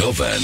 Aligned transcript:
Jovem 0.00 0.40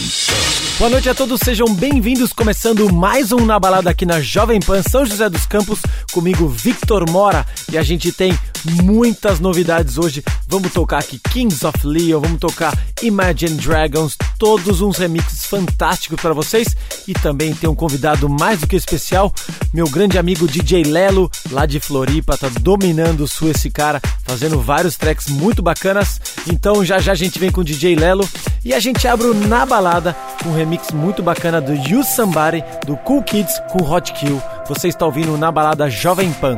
Boa 0.79 0.91
noite 0.91 1.09
a 1.09 1.15
todos, 1.15 1.41
sejam 1.43 1.67
bem-vindos. 1.75 2.31
Começando 2.31 2.93
mais 2.93 3.33
um 3.33 3.47
Na 3.47 3.59
Balada 3.59 3.89
aqui 3.89 4.05
na 4.05 4.21
Jovem 4.21 4.61
Pan 4.61 4.83
São 4.83 5.07
José 5.07 5.31
dos 5.31 5.47
Campos, 5.47 5.81
comigo 6.13 6.47
Victor 6.47 7.09
Mora. 7.11 7.47
E 7.73 7.79
a 7.79 7.83
gente 7.83 8.13
tem 8.13 8.39
muitas 8.83 9.41
novidades 9.41 9.97
hoje. 9.97 10.23
Vamos 10.47 10.71
tocar 10.73 10.99
aqui 10.99 11.19
Kings 11.31 11.67
of 11.67 11.87
Leon, 11.87 12.21
vamos 12.21 12.39
tocar 12.39 12.77
Imagine 13.03 13.57
Dragons, 13.57 14.15
todos 14.39 14.83
uns 14.83 14.99
remixes 14.99 15.47
fantásticos 15.47 16.21
para 16.21 16.35
vocês. 16.35 16.77
E 17.09 17.15
também 17.15 17.55
tem 17.55 17.71
um 17.71 17.75
convidado 17.75 18.29
mais 18.29 18.61
do 18.61 18.67
que 18.67 18.77
especial, 18.77 19.33
meu 19.73 19.89
grande 19.89 20.19
amigo 20.19 20.47
DJ 20.47 20.83
Lelo, 20.83 21.31
lá 21.51 21.65
de 21.65 21.81
Floripa, 21.81 22.37
tá 22.37 22.51
dominando 22.61 23.23
o 23.23 23.29
sul 23.29 23.51
esse 23.51 23.71
cara, 23.71 24.03
fazendo 24.25 24.61
vários 24.61 24.97
tracks 24.97 25.29
muito 25.29 25.63
bacanas. 25.63 26.21
Então 26.47 26.85
já 26.85 26.99
já 26.99 27.13
a 27.13 27.17
gente 27.17 27.39
vem 27.39 27.51
com 27.51 27.63
o 27.63 27.65
DJ 27.65 27.97
Lelo 27.97 28.29
e 28.63 28.75
a 28.75 28.81
gente 28.81 29.09
abre 29.09 29.27
o 29.27 29.46
Na 29.47 29.65
Balada 29.65 30.17
com 30.43 30.49
um 30.49 30.55
remix 30.55 30.91
muito 30.91 31.23
bacana 31.23 31.61
do 31.61 31.73
You 31.73 32.03
Somebody, 32.03 32.65
do 32.85 32.97
Cool 32.97 33.23
Kids 33.23 33.61
com 33.71 33.85
Hot 33.85 34.13
Kill. 34.13 34.43
Você 34.67 34.89
está 34.89 35.07
ouvindo 35.07 35.39
Na 35.39 35.53
Balada 35.53 35.89
Jovem 35.89 36.33
Pan. 36.33 36.57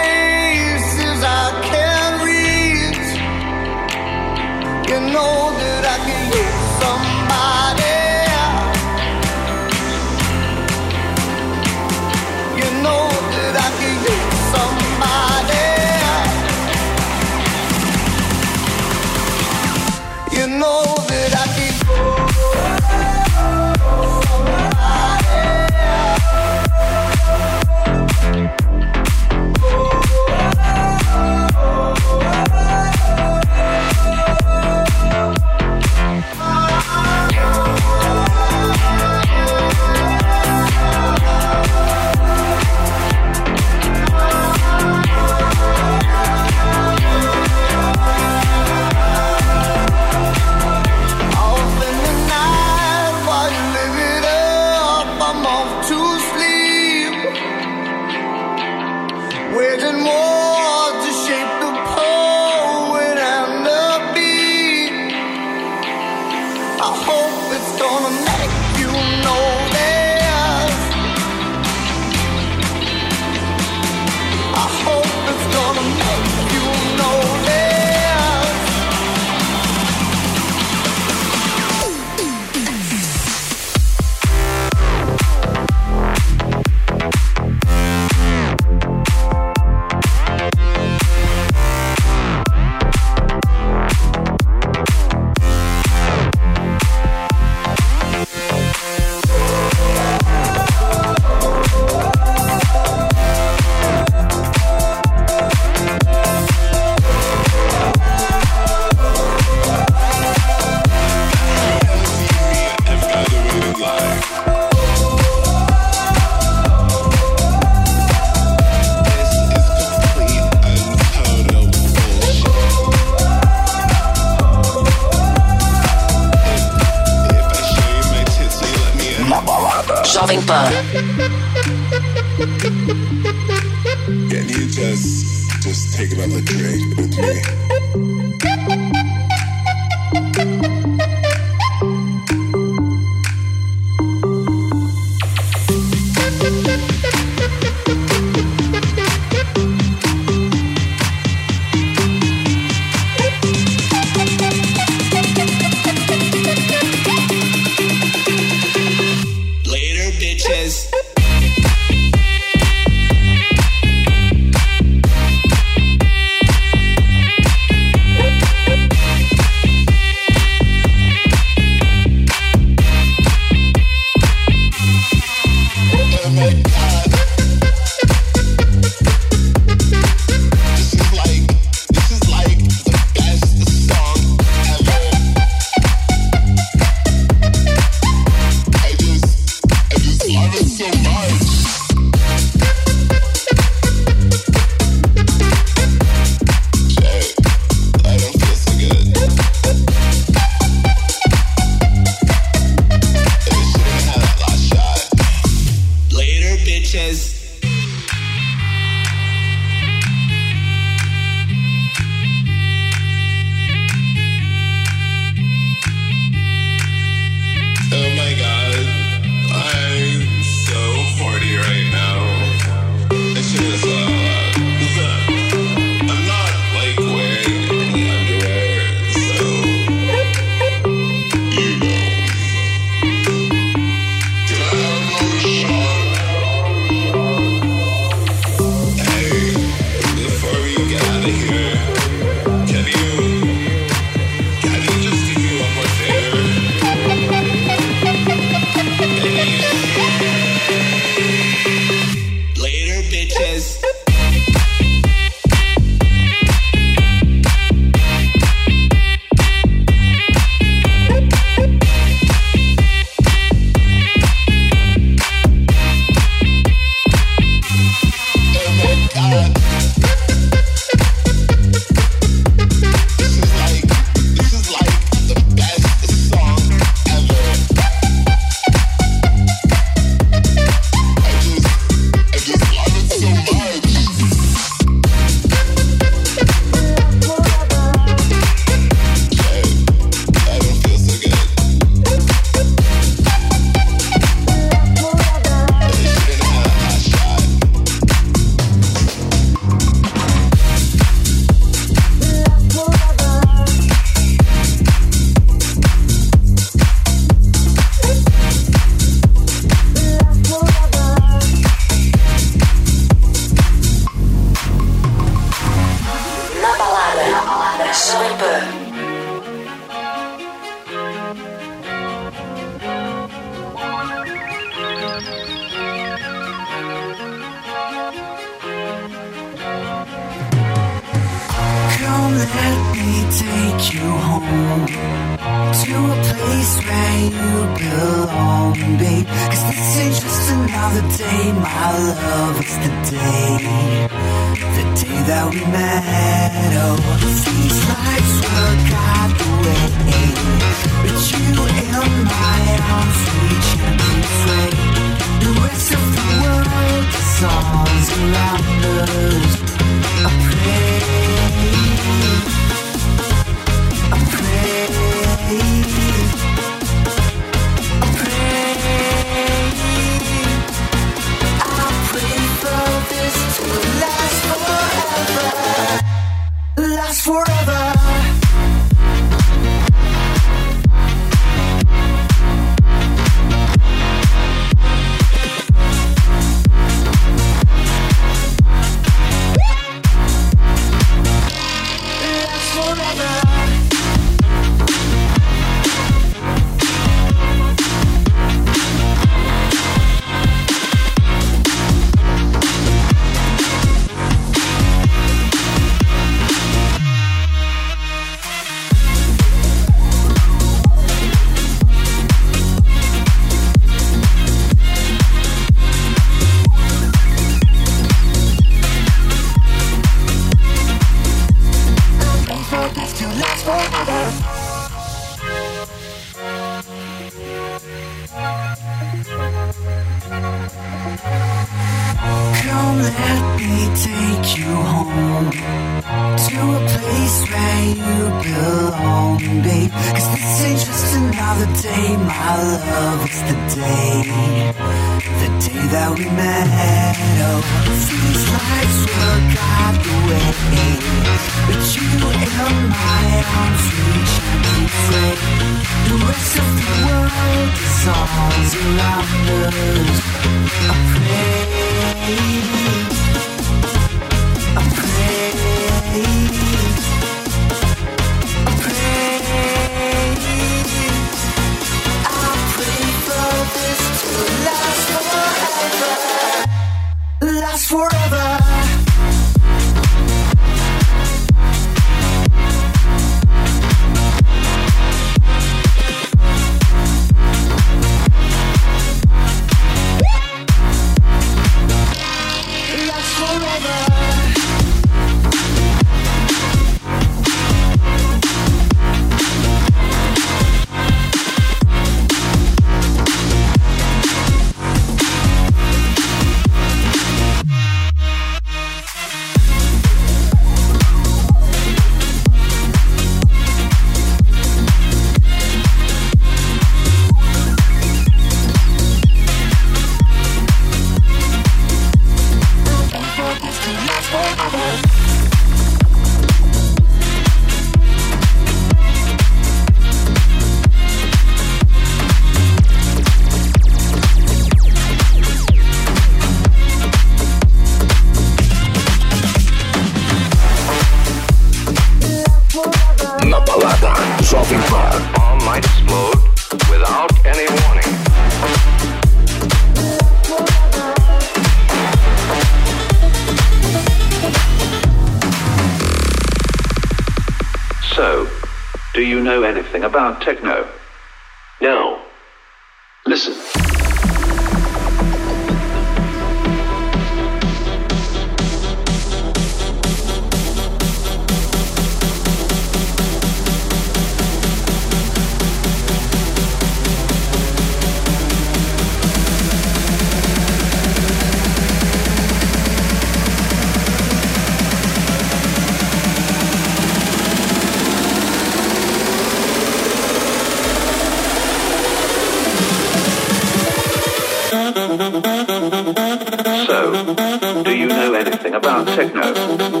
something 598.70 598.74
about 598.74 599.06
techno. 599.08 600.00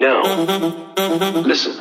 Now, 0.00 0.22
listen. 1.42 1.77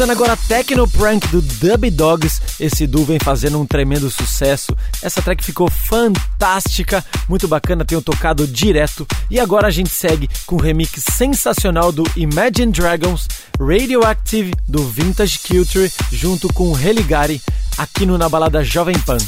Finalizando 0.00 0.12
agora 0.12 0.38
Techno 0.48 0.88
Prank 0.88 1.28
do 1.28 1.42
Dub 1.42 1.90
Dogs, 1.90 2.40
esse 2.58 2.86
duo 2.86 3.04
vem 3.04 3.18
fazendo 3.18 3.60
um 3.60 3.66
tremendo 3.66 4.10
sucesso. 4.10 4.74
Essa 5.02 5.20
track 5.20 5.44
ficou 5.44 5.70
fantástica, 5.70 7.04
muito 7.28 7.46
bacana, 7.46 7.84
tenho 7.84 8.00
tocado 8.00 8.46
direto. 8.46 9.06
E 9.30 9.38
agora 9.38 9.66
a 9.66 9.70
gente 9.70 9.90
segue 9.90 10.26
com 10.46 10.56
um 10.56 10.58
remix 10.58 11.04
sensacional 11.12 11.92
do 11.92 12.04
Imagine 12.16 12.72
Dragons, 12.72 13.28
Radioactive 13.58 14.54
do 14.66 14.82
Vintage 14.84 15.38
Culture, 15.40 15.92
junto 16.10 16.50
com 16.50 16.72
Religare, 16.72 17.42
aqui 17.76 18.06
no 18.06 18.16
Na 18.16 18.26
Balada 18.26 18.64
Jovem 18.64 18.98
Pan. 19.00 19.18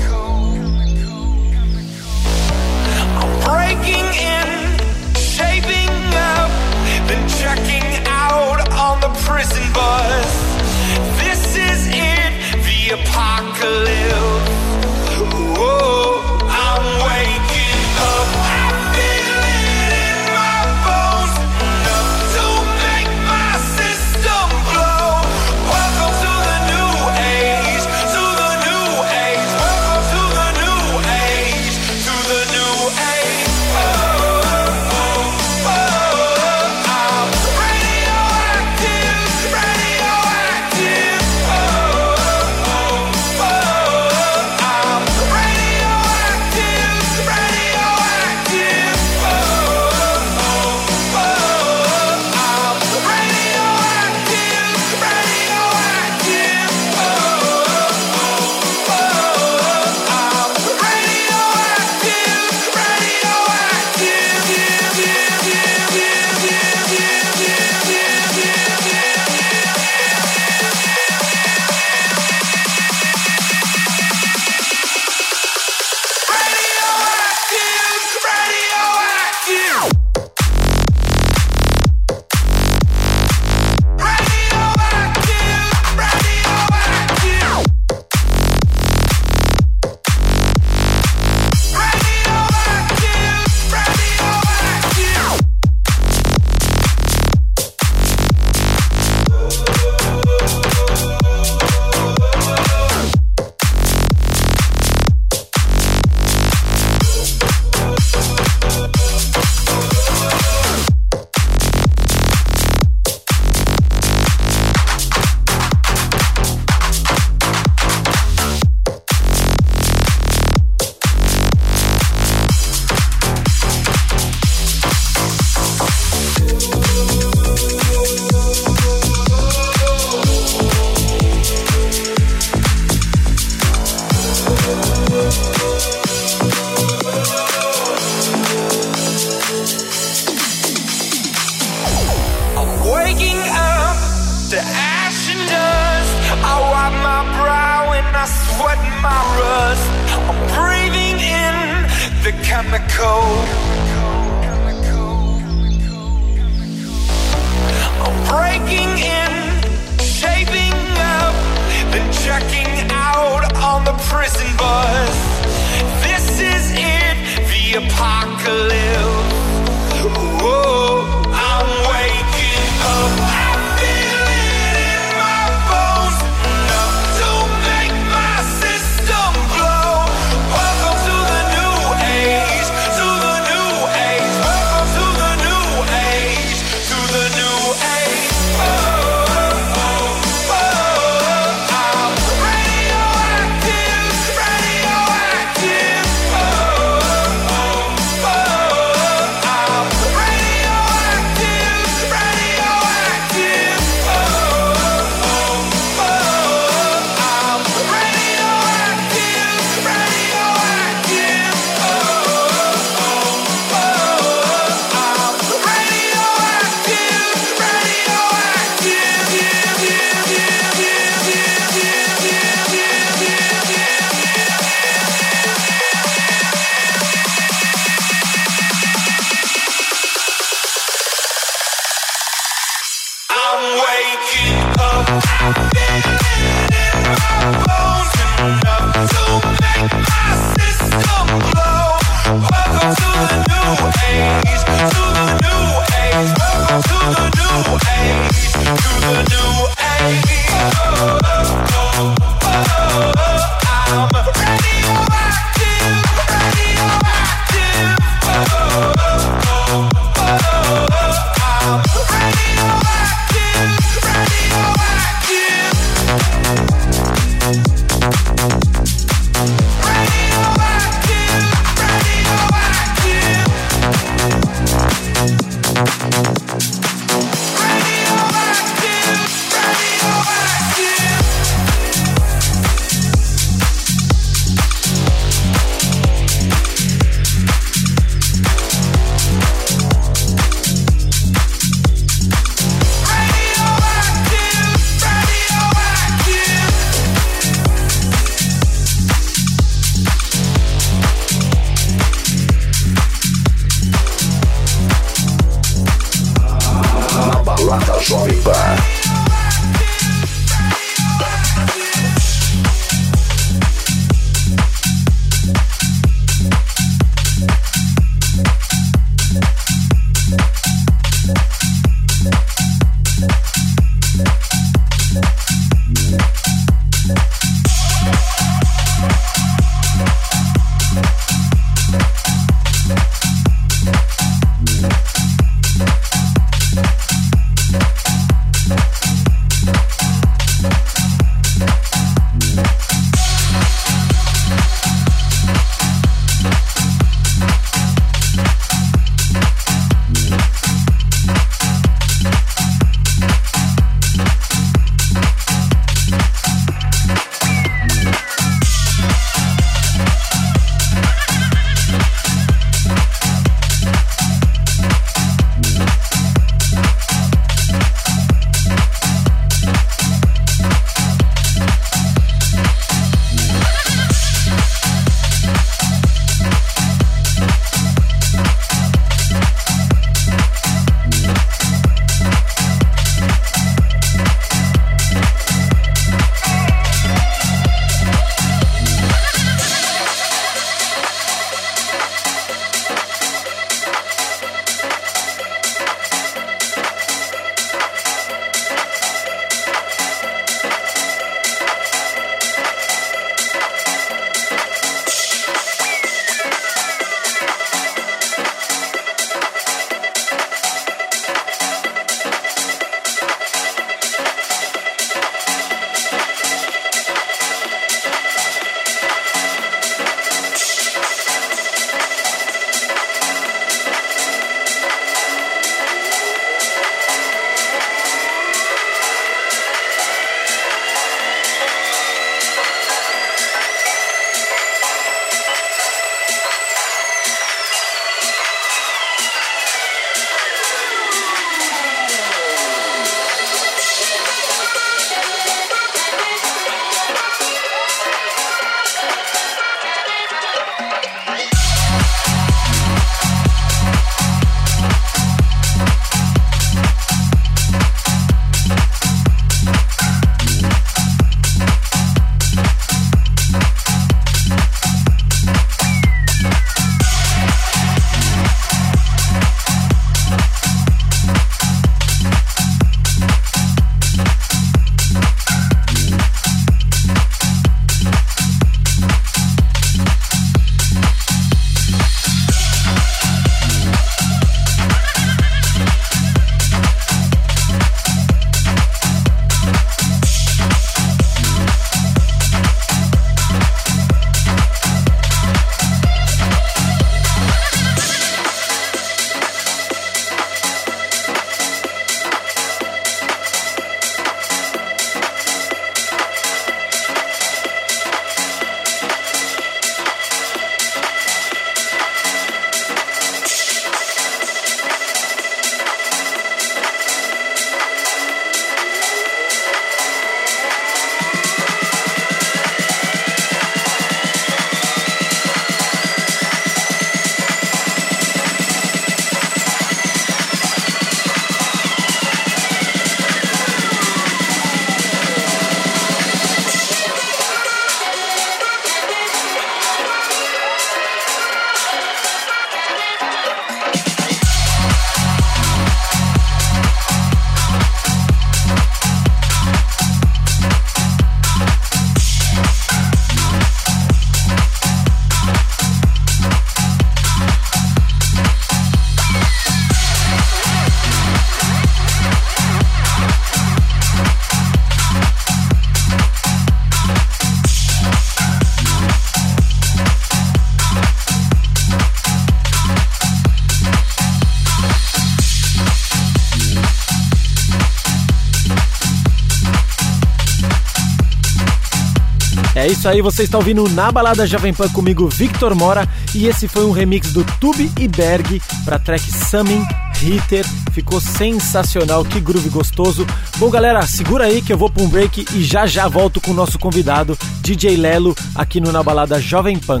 Isso 583.00 583.08
aí, 583.08 583.22
você 583.22 583.44
está 583.44 583.56
ouvindo 583.56 583.88
na 583.88 584.12
Balada 584.12 584.46
Jovem 584.46 584.74
Pan 584.74 584.86
comigo, 584.90 585.26
Victor 585.26 585.74
Mora, 585.74 586.06
e 586.34 586.46
esse 586.46 586.68
foi 586.68 586.84
um 586.84 586.90
remix 586.90 587.32
do 587.32 587.42
Tube 587.58 587.90
e 587.98 588.06
Berg 588.06 588.60
para 588.84 588.98
track 588.98 589.22
Summing 589.22 589.82
Hitter. 590.22 590.66
Ficou 590.92 591.18
sensacional, 591.18 592.22
que 592.26 592.38
groove 592.38 592.68
gostoso. 592.68 593.26
Bom, 593.56 593.70
galera, 593.70 594.06
segura 594.06 594.44
aí 594.44 594.60
que 594.60 594.70
eu 594.70 594.76
vou 594.76 594.90
para 594.90 595.02
um 595.02 595.08
break 595.08 595.46
e 595.54 595.64
já 595.64 595.86
já 595.86 596.08
volto 596.08 596.42
com 596.42 596.50
o 596.50 596.54
nosso 596.54 596.78
convidado, 596.78 597.38
DJ 597.62 597.96
Lelo, 597.96 598.36
aqui 598.54 598.82
no 598.82 598.92
Na 598.92 599.02
Balada 599.02 599.40
Jovem 599.40 599.78
Pan. 599.78 600.00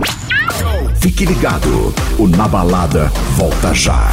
Fique 1.00 1.24
ligado, 1.24 1.94
o 2.18 2.28
Na 2.28 2.46
Balada 2.46 3.10
volta 3.34 3.72
já. 3.72 4.10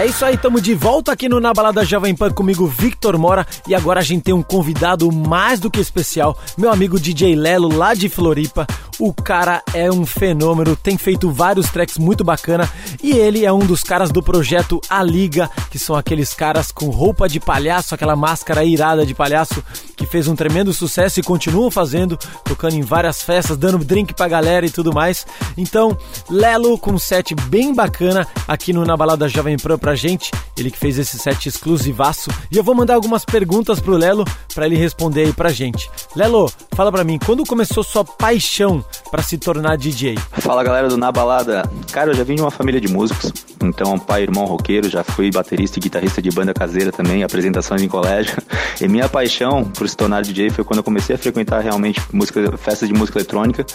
É 0.00 0.06
isso 0.06 0.24
aí, 0.24 0.34
estamos 0.34 0.62
de 0.62 0.72
volta 0.74 1.12
aqui 1.12 1.28
no 1.28 1.38
Na 1.40 1.52
Balada 1.52 1.84
Jovem 1.84 2.14
Pan 2.14 2.30
comigo, 2.30 2.66
Victor 2.66 3.18
Mora. 3.18 3.46
E 3.68 3.74
agora 3.74 4.00
a 4.00 4.02
gente 4.02 4.22
tem 4.22 4.32
um 4.32 4.42
convidado 4.42 5.12
mais 5.12 5.60
do 5.60 5.70
que 5.70 5.78
especial, 5.78 6.38
meu 6.56 6.72
amigo 6.72 6.98
DJ 6.98 7.36
Lelo, 7.36 7.68
lá 7.68 7.92
de 7.92 8.08
Floripa. 8.08 8.66
O 8.98 9.12
cara 9.12 9.62
é 9.74 9.92
um 9.92 10.06
fenômeno, 10.06 10.74
tem 10.74 10.96
feito 10.96 11.30
vários 11.30 11.68
tracks 11.68 11.98
muito 11.98 12.24
bacana 12.24 12.66
e 13.02 13.12
ele 13.12 13.44
é 13.44 13.52
um 13.52 13.60
dos 13.60 13.82
caras 13.82 14.10
do 14.10 14.22
projeto 14.22 14.80
A 14.88 15.02
Liga, 15.02 15.50
que 15.70 15.78
são 15.78 15.96
aqueles 15.96 16.34
caras 16.34 16.70
com 16.70 16.90
roupa 16.90 17.28
de 17.28 17.40
palhaço, 17.40 17.94
aquela 17.94 18.16
máscara 18.16 18.64
irada 18.64 19.06
de 19.06 19.14
palhaço, 19.14 19.62
que 19.96 20.06
fez 20.06 20.28
um 20.28 20.36
tremendo 20.36 20.72
sucesso 20.72 21.20
e 21.20 21.22
continuam 21.22 21.70
fazendo, 21.70 22.18
tocando 22.44 22.74
em 22.74 22.82
várias 22.82 23.22
festas, 23.22 23.56
dando 23.56 23.84
drink 23.84 24.14
pra 24.14 24.28
galera 24.28 24.66
e 24.66 24.70
tudo 24.70 24.92
mais. 24.92 25.26
Então, 25.56 25.96
Lelo 26.28 26.78
com 26.78 26.92
um 26.92 26.98
set 26.98 27.34
bem 27.34 27.74
bacana 27.74 28.26
aqui 28.46 28.72
no 28.72 28.84
Na 28.84 28.96
Balada 28.96 29.28
Jovem 29.28 29.56
Pan 29.56 29.78
pra 29.78 29.94
gente, 29.94 30.30
ele 30.56 30.70
que 30.70 30.78
fez 30.78 30.98
esse 30.98 31.18
set 31.18 31.48
exclusivaço. 31.48 32.30
E 32.50 32.56
eu 32.56 32.64
vou 32.64 32.74
mandar 32.74 32.94
algumas 32.94 33.24
perguntas 33.24 33.80
pro 33.80 33.96
Lelo 33.96 34.24
para 34.54 34.66
ele 34.66 34.76
responder 34.76 35.26
aí 35.26 35.32
pra 35.32 35.50
gente. 35.50 35.90
Lelo, 36.14 36.50
fala 36.72 36.90
pra 36.90 37.04
mim, 37.04 37.18
quando 37.18 37.44
começou 37.44 37.82
sua 37.82 38.04
paixão 38.04 38.84
para 39.10 39.22
se 39.22 39.38
tornar 39.38 39.76
DJ? 39.76 40.18
Fala 40.32 40.64
galera 40.64 40.88
do 40.88 40.96
Na 40.96 41.12
Balada. 41.12 41.70
Cara, 41.92 42.10
eu 42.10 42.14
já 42.14 42.24
vim 42.24 42.34
de 42.34 42.42
uma 42.42 42.50
família 42.50 42.80
de 42.80 42.89
músicos. 42.90 43.32
Então, 43.62 43.98
pai, 43.98 44.22
irmão 44.22 44.44
roqueiro, 44.44 44.88
já 44.88 45.04
fui 45.04 45.30
baterista 45.30 45.78
e 45.78 45.82
guitarrista 45.82 46.20
de 46.20 46.30
banda 46.30 46.52
caseira 46.52 46.90
também, 46.90 47.22
apresentações 47.22 47.82
em 47.82 47.88
colégio. 47.88 48.36
E 48.80 48.88
minha 48.88 49.10
paixão 49.10 49.64
por 49.64 49.86
se 49.86 49.94
tornar 49.94 50.22
DJ 50.22 50.48
foi 50.48 50.64
quando 50.64 50.78
eu 50.78 50.82
comecei 50.82 51.14
a 51.14 51.18
frequentar 51.18 51.60
realmente 51.60 52.00
música, 52.10 52.56
festas 52.56 52.88
de 52.88 52.94
música 52.94 53.18
eletrônica. 53.18 53.66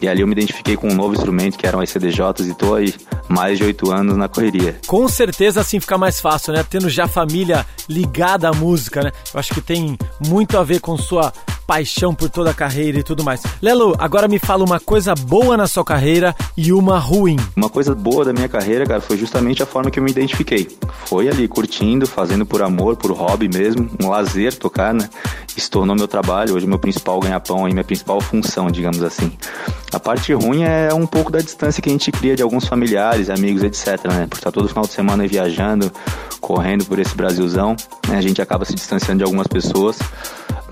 E 0.00 0.06
ali 0.06 0.20
eu 0.20 0.28
me 0.28 0.32
identifiquei 0.32 0.76
com 0.76 0.88
um 0.88 0.94
novo 0.94 1.14
instrumento 1.14 1.58
que 1.58 1.66
eram 1.66 1.80
as 1.80 1.90
CDJs 1.90 2.46
e 2.46 2.54
tô 2.54 2.72
aí 2.76 2.94
mais 3.28 3.58
de 3.58 3.64
oito 3.64 3.90
anos 3.90 4.16
na 4.16 4.28
correria. 4.28 4.78
Com 4.86 5.08
certeza 5.08 5.60
assim 5.60 5.80
fica 5.80 5.98
mais 5.98 6.20
fácil, 6.20 6.52
né? 6.52 6.64
Tendo 6.68 6.88
já 6.88 7.08
família 7.08 7.66
ligada 7.88 8.48
à 8.48 8.52
música, 8.52 9.02
né? 9.02 9.10
Eu 9.32 9.40
acho 9.40 9.52
que 9.52 9.60
tem 9.60 9.98
muito 10.24 10.56
a 10.56 10.62
ver 10.62 10.78
com 10.78 10.96
sua 10.96 11.32
paixão 11.66 12.14
por 12.14 12.30
toda 12.30 12.50
a 12.50 12.54
carreira 12.54 12.98
e 12.98 13.02
tudo 13.02 13.22
mais. 13.22 13.42
Lelo, 13.60 13.94
agora 13.98 14.26
me 14.26 14.38
fala 14.38 14.64
uma 14.64 14.80
coisa 14.80 15.14
boa 15.14 15.56
na 15.56 15.66
sua 15.66 15.84
carreira 15.84 16.34
e 16.56 16.72
uma 16.72 16.98
ruim. 16.98 17.36
Uma 17.54 17.68
coisa 17.68 17.94
boa 17.94 18.24
da 18.24 18.32
minha 18.32 18.48
carreira, 18.48 18.86
cara, 18.86 19.00
foi 19.00 19.16
justamente 19.18 19.62
a 19.62 19.66
forma 19.66 19.90
que 19.90 19.98
eu 19.98 20.02
me 20.02 20.10
identifiquei. 20.10 20.68
Foi 21.06 21.28
ali 21.28 21.46
curtindo, 21.46 22.06
fazendo 22.06 22.46
por 22.46 22.62
amor, 22.62 22.96
por 22.96 23.10
hobby 23.12 23.48
mesmo, 23.48 23.90
um 24.02 24.08
lazer 24.08 24.54
tocar, 24.54 24.94
né? 24.94 25.08
Se 25.46 25.70
tornou 25.70 25.94
meu 25.94 26.08
trabalho, 26.08 26.54
hoje 26.54 26.66
meu 26.66 26.78
principal 26.78 27.20
ganha-pão 27.20 27.64
minha 27.74 27.84
principal 27.84 28.20
função, 28.20 28.70
digamos 28.70 29.02
assim. 29.02 29.32
A 29.92 30.00
parte 30.00 30.32
ruim 30.32 30.62
é 30.62 30.92
um 30.92 31.06
pouco 31.06 31.30
da 31.30 31.40
distância 31.40 31.82
que 31.82 31.88
a 31.88 31.92
gente 31.92 32.10
cria 32.10 32.34
de 32.34 32.42
alguns 32.42 32.66
familiares, 32.66 33.30
amigos, 33.30 33.62
etc, 33.62 34.04
né? 34.10 34.26
Por 34.28 34.36
estar 34.36 34.50
todo 34.50 34.68
final 34.68 34.84
de 34.84 34.92
semana 34.92 35.26
viajando, 35.26 35.92
correndo 36.40 36.84
por 36.84 36.98
esse 36.98 37.14
Brasilzão, 37.16 37.76
né? 38.08 38.18
a 38.18 38.20
gente 38.20 38.42
acaba 38.42 38.64
se 38.64 38.74
distanciando 38.74 39.18
de 39.18 39.24
algumas 39.24 39.46
pessoas. 39.46 39.98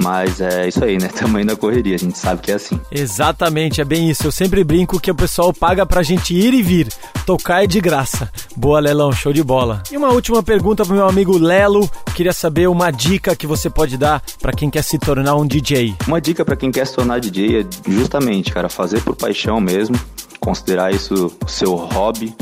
Mas 0.03 0.41
é 0.41 0.69
isso 0.69 0.85
aí, 0.85 0.99
né? 0.99 1.09
Tamanho 1.15 1.47
da 1.47 1.57
correria, 1.57 1.95
a 1.95 1.99
gente 1.99 2.19
sabe 2.19 2.43
que 2.43 2.51
é 2.51 2.55
assim. 2.55 2.79
Exatamente, 2.91 3.81
é 3.81 3.85
bem 3.85 4.11
isso. 4.11 4.27
Eu 4.27 4.33
sempre 4.33 4.65
brinco 4.65 5.01
que 5.01 5.11
o 5.11 5.15
pessoal 5.15 5.53
paga 5.53 5.87
pra 5.87 6.03
gente 6.03 6.35
ir 6.35 6.53
e 6.53 6.63
vir. 6.63 6.89
Tocar 7.25 7.63
é 7.63 7.67
de 7.67 7.81
graça. 7.81 8.31
Boa, 8.57 8.81
Lelão, 8.81 9.13
show 9.13 9.33
de 9.33 9.43
bola. 9.45 9.83
E 9.91 9.97
uma 9.97 10.11
última 10.11 10.43
pergunta 10.43 10.85
pro 10.85 10.95
meu 10.95 11.09
amigo 11.09 11.39
Lelo. 11.39 11.89
Queria 12.15 12.33
saber 12.33 12.69
uma 12.69 12.91
dica 12.91 13.37
que 13.37 13.47
você 13.47 13.71
pode 13.71 13.97
dar 13.97 14.23
para 14.41 14.53
quem 14.53 14.69
quer 14.69 14.83
se 14.83 14.99
tornar 14.99 15.37
um 15.37 15.47
DJ. 15.47 15.95
Uma 16.07 16.21
dica 16.21 16.45
para 16.45 16.57
quem 16.57 16.73
quer 16.73 16.87
se 16.87 16.95
tornar 16.95 17.21
DJ 17.21 17.61
é 17.61 17.67
justamente, 17.89 18.53
cara, 18.53 18.69
fazer 18.69 19.01
por 19.03 19.15
paixão 19.15 19.61
mesmo, 19.61 19.95
considerar 20.41 20.93
isso 20.93 21.33
seu 21.47 21.75
hobby 21.75 22.35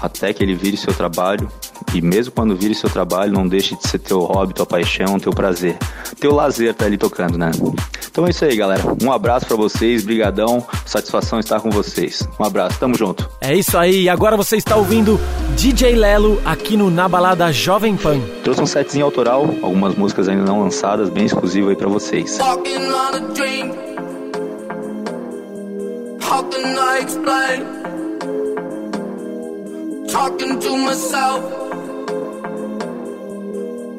até 0.00 0.32
que 0.32 0.42
ele 0.42 0.54
vire 0.54 0.76
seu 0.76 0.92
trabalho. 0.92 1.48
E 1.94 2.00
mesmo 2.00 2.32
quando 2.32 2.56
vire 2.56 2.74
seu 2.74 2.90
trabalho, 2.90 3.32
não 3.32 3.46
deixe 3.46 3.76
de 3.76 3.88
ser 3.88 3.98
teu 3.98 4.20
hobby, 4.20 4.54
tua 4.54 4.66
paixão, 4.66 5.18
teu 5.18 5.32
prazer. 5.32 5.76
Teu 6.18 6.34
lazer 6.34 6.74
tá 6.74 6.86
ali 6.86 6.96
tocando, 6.96 7.38
né? 7.38 7.50
Então 8.10 8.26
é 8.26 8.30
isso 8.30 8.44
aí, 8.44 8.56
galera. 8.56 8.82
Um 9.02 9.12
abraço 9.12 9.46
para 9.46 9.56
vocês, 9.56 10.04
brigadão. 10.04 10.64
Satisfação 10.86 11.40
estar 11.40 11.60
com 11.60 11.70
vocês. 11.70 12.26
Um 12.38 12.44
abraço, 12.44 12.78
tamo 12.78 12.96
junto. 12.96 13.28
É 13.40 13.54
isso 13.54 13.76
aí. 13.76 14.08
Agora 14.08 14.36
você 14.36 14.56
está 14.56 14.76
ouvindo 14.76 15.18
DJ 15.56 15.94
Lelo 15.94 16.40
aqui 16.44 16.76
no 16.76 16.90
Na 16.90 17.08
Balada 17.08 17.52
Jovem 17.52 17.96
Pan. 17.96 18.20
Trouxe 18.42 18.62
um 18.62 18.66
setzinho 18.66 19.04
autoral, 19.04 19.42
algumas 19.62 19.94
músicas 19.94 20.28
ainda 20.28 20.44
não 20.44 20.60
lançadas, 20.60 21.08
bem 21.10 21.26
exclusivo 21.26 21.70
aí 21.70 21.76
para 21.76 21.88
vocês. 21.88 22.38
Walking 22.38 22.86
on 22.86 23.14
a 23.14 23.20
dream. 23.34 23.94
How 26.20 26.42
can 26.44 26.76
I 26.76 27.04
explain? 27.04 27.83
Talking 30.08 30.60
to 30.60 30.76
myself. 30.76 31.42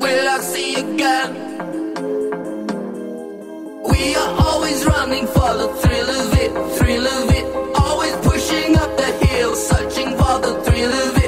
Will 0.01 0.29
I 0.29 0.39
see 0.39 0.75
again? 0.75 1.31
We 3.89 4.15
are 4.15 4.35
always 4.45 4.85
running 4.85 5.27
for 5.27 5.53
the 5.61 5.67
thrill 5.81 6.09
of 6.09 6.33
it, 6.33 6.51
thrill 6.77 7.07
of 7.07 7.31
it. 7.31 7.45
Always 7.81 8.15
pushing 8.17 8.77
up 8.77 8.95
the 8.97 9.11
hill, 9.25 9.55
searching 9.55 10.11
for 10.11 10.39
the 10.39 10.61
thrill 10.65 10.93
of 10.93 11.17
it. 11.17 11.24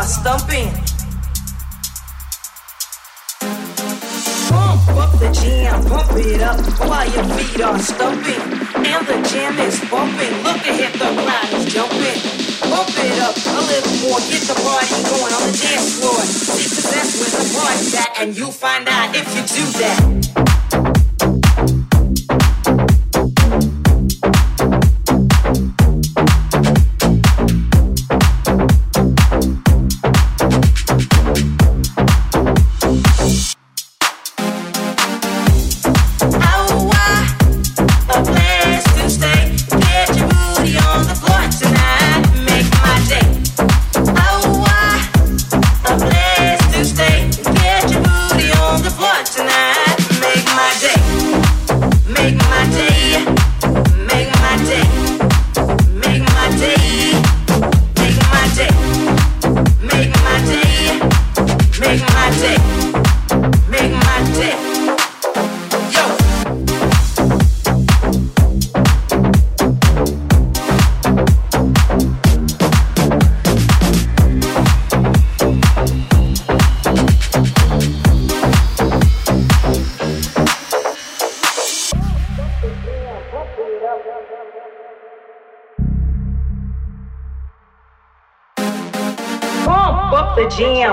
gosta 0.00 0.39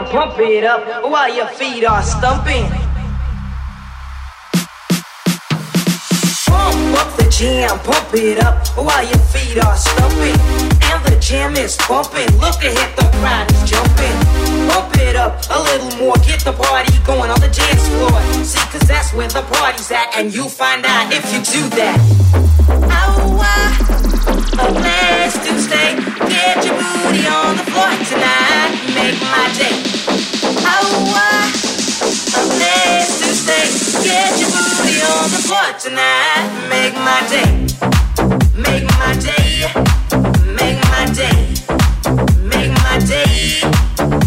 pump 0.09 0.39
it 0.39 0.63
up 0.63 1.03
while 1.03 1.33
your 1.33 1.47
feet 1.47 1.83
are 1.83 2.01
stumping. 2.01 2.63
Pump 6.45 6.97
up 6.97 7.17
the 7.17 7.27
jam, 7.29 7.77
pump 7.79 8.13
it 8.13 8.39
up 8.43 8.67
while 8.77 9.03
your 9.03 9.19
feet 9.19 9.57
are 9.63 9.75
stumping. 9.75 10.39
And 10.83 11.05
the 11.05 11.17
jam 11.19 11.55
is 11.55 11.75
pumping. 11.77 12.27
Look 12.39 12.63
ahead, 12.63 12.95
the 12.95 13.09
crowd 13.19 13.51
is 13.51 13.69
jumping. 13.69 14.36
Pump 14.67 14.97
it 14.99 15.15
up 15.15 15.39
a 15.49 15.59
little 15.63 15.97
more, 15.99 16.15
get 16.27 16.43
the 16.43 16.53
party 16.53 16.93
going 17.05 17.31
on 17.31 17.39
the 17.39 17.49
dance 17.49 17.87
floor. 17.87 18.21
See, 18.43 18.59
cause 18.71 18.87
that's 18.87 19.13
where 19.13 19.27
the 19.27 19.41
party's 19.43 19.91
at, 19.91 20.15
and 20.17 20.33
you 20.33 20.49
find 20.49 20.85
out 20.85 21.11
if 21.11 21.23
you 21.33 21.39
do 21.39 21.69
that. 21.75 21.97
Oh, 22.69 23.39
uh, 23.39 23.97
a 24.59 24.67
place 24.75 25.37
to 25.45 25.53
stay. 25.59 25.95
Get 26.27 26.65
your 26.65 26.75
booty 26.75 27.23
on 27.27 27.55
the 27.55 27.65
floor 27.71 27.91
tonight. 28.11 28.75
Make 28.91 29.19
my 29.31 29.47
day. 29.55 29.75
Oh, 30.67 31.15
uh, 31.15 31.47
a 32.35 32.43
place 32.55 33.19
to 33.23 33.29
stay. 33.31 33.67
Get 34.03 34.39
your 34.39 34.51
booty 34.51 34.99
on 35.01 35.31
the 35.31 35.41
floor 35.47 35.71
tonight. 35.79 36.43
Make 36.69 36.95
my 37.07 37.23
day. 37.31 37.51
Make 38.55 38.83
my 38.99 39.15
day. 39.15 39.71
Make 40.59 40.79
my 40.91 41.05
day. 41.15 41.55
Make 42.43 42.73
my 42.83 42.99
day. 43.07 44.26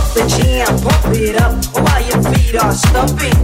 the 0.13 0.27
jam, 0.27 0.79
pump 0.79 1.15
it 1.15 1.35
up 1.41 1.63
while 1.75 2.01
your 2.03 2.21
feet 2.33 2.55
are 2.55 2.73
stumping. 2.73 3.35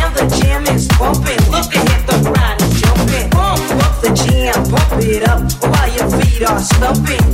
And 0.00 0.10
the 0.16 0.26
jam 0.40 0.64
is 0.74 0.88
pumping, 0.88 1.40
look 1.50 1.74
ahead, 1.74 2.06
the 2.06 2.30
rhyme 2.30 2.60
is 2.60 2.80
jumping. 2.80 3.30
Pump 3.30 3.84
up 3.84 4.00
the 4.00 4.10
jam, 4.14 4.64
pump 4.70 5.02
it 5.02 5.28
up 5.28 5.42
while 5.62 5.90
your 5.96 6.08
feet 6.20 6.42
are 6.48 6.60
stumping. 6.60 7.24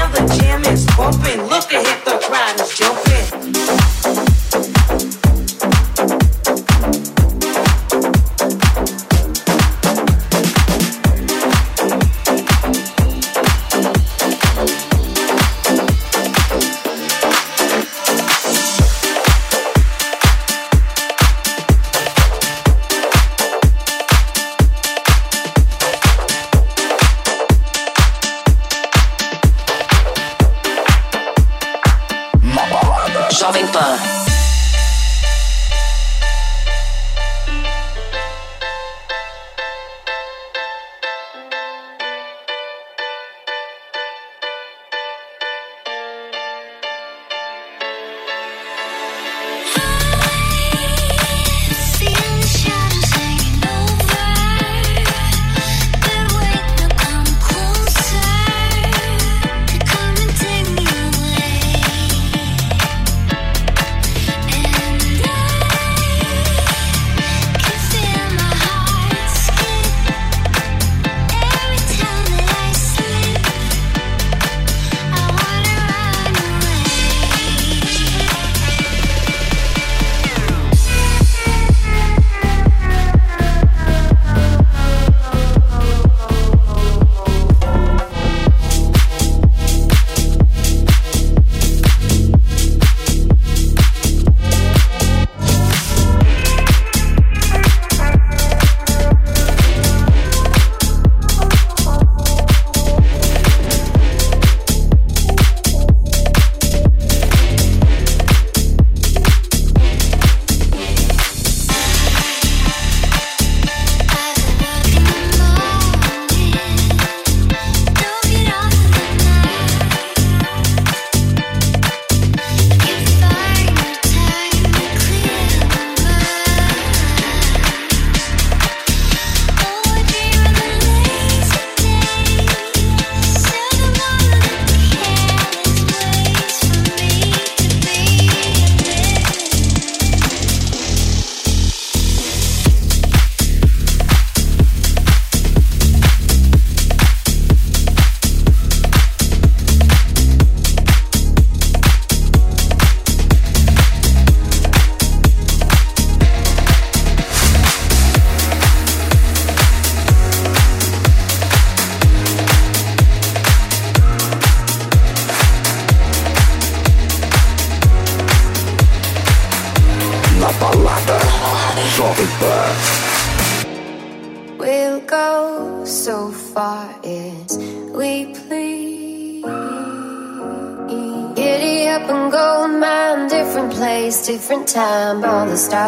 And 0.00 0.08
the 0.14 0.24
jam 0.38 0.64
is 0.64 0.86
pumping, 0.86 1.42
look 1.42 1.72
ahead, 1.72 2.04
the 2.04 2.16
rhyme 2.30 2.60
is 2.60 2.77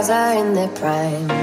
stars 0.02 0.10
are 0.10 0.46
in 0.46 0.54
their 0.54 0.68
prime. 0.68 1.39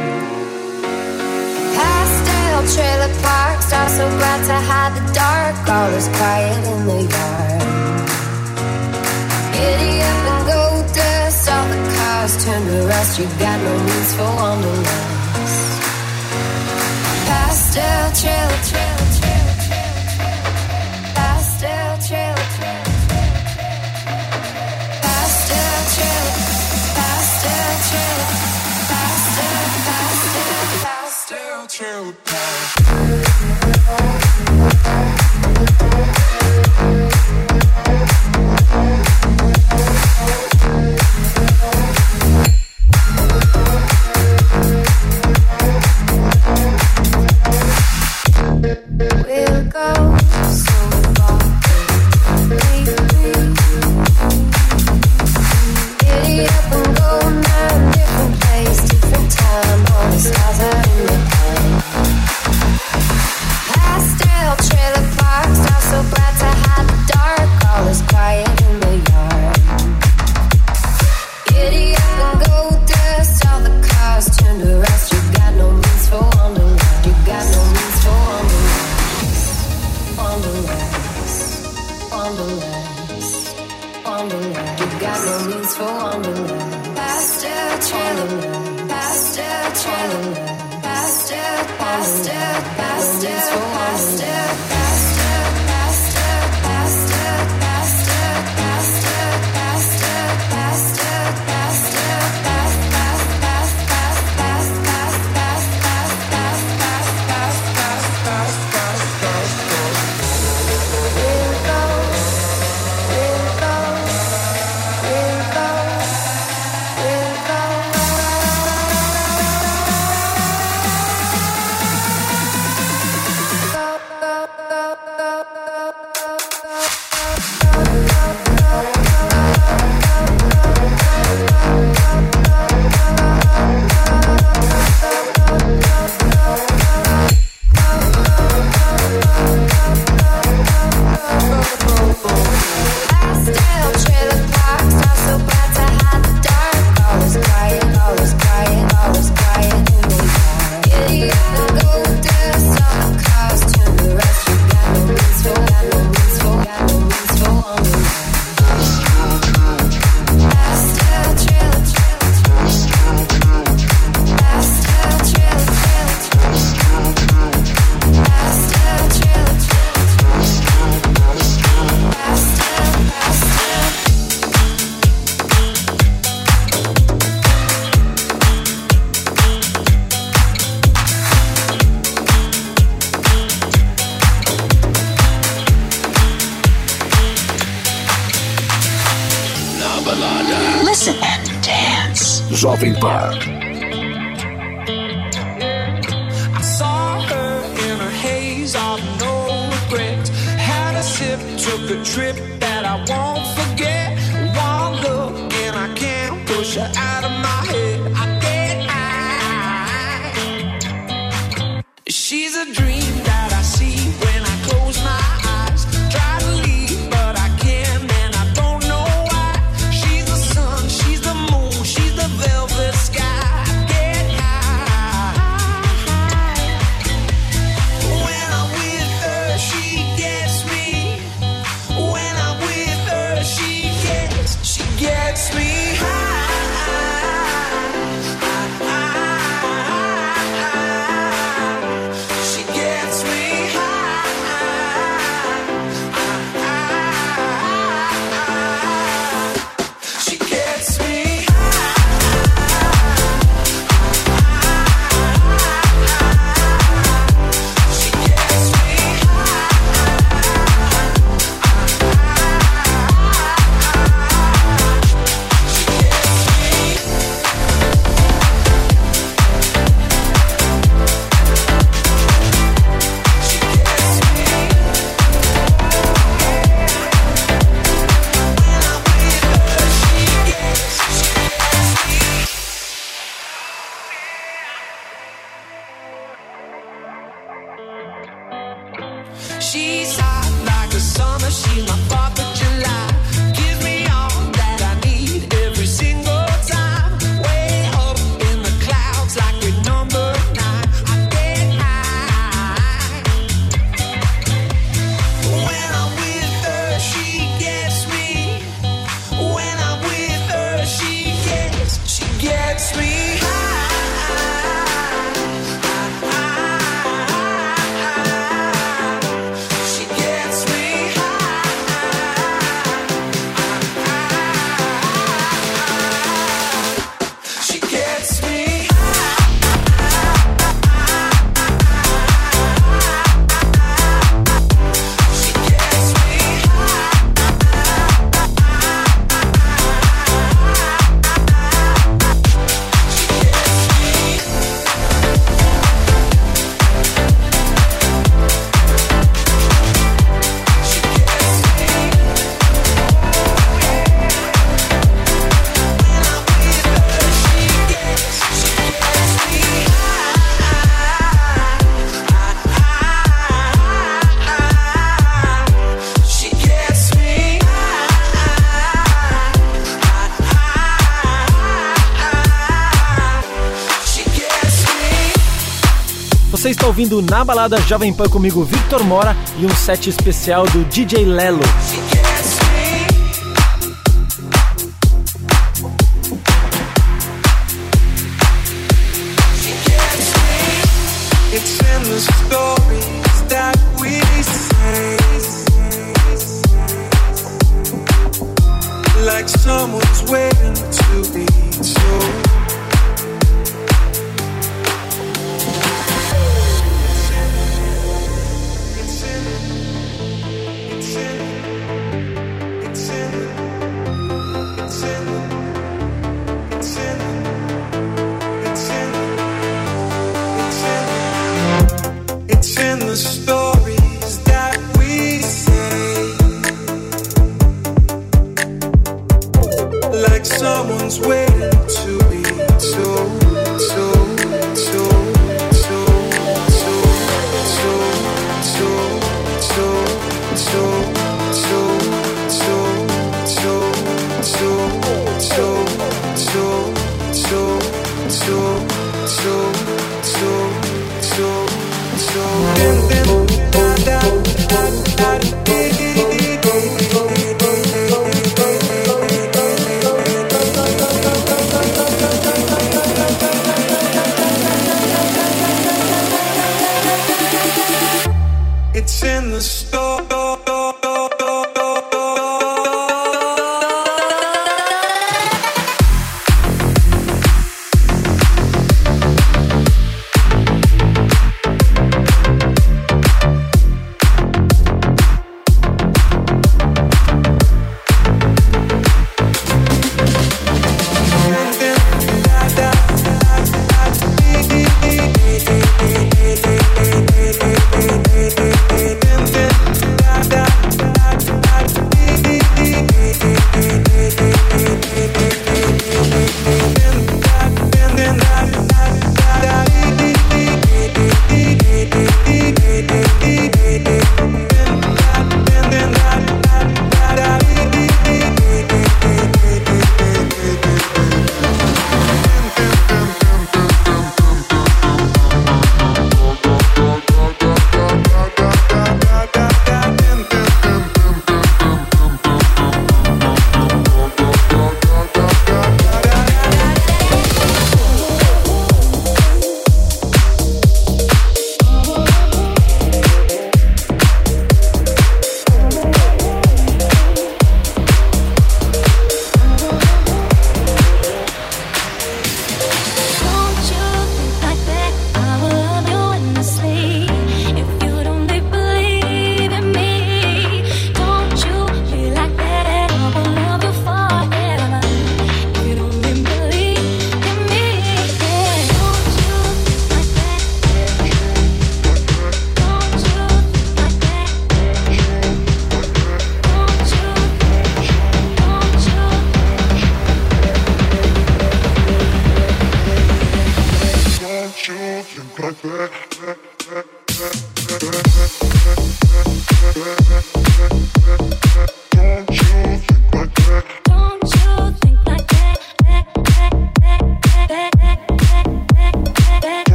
ouvindo 376.97 377.21
na 377.21 377.45
balada 377.45 377.79
Jovem 377.81 378.11
Pan 378.11 378.27
comigo 378.27 378.63
Victor 378.63 379.03
Mora 379.03 379.37
e 379.59 379.67
um 379.67 379.69
set 379.69 380.09
especial 380.09 380.65
do 380.65 380.83
DJ 380.85 381.25
Lelo. 381.25 381.61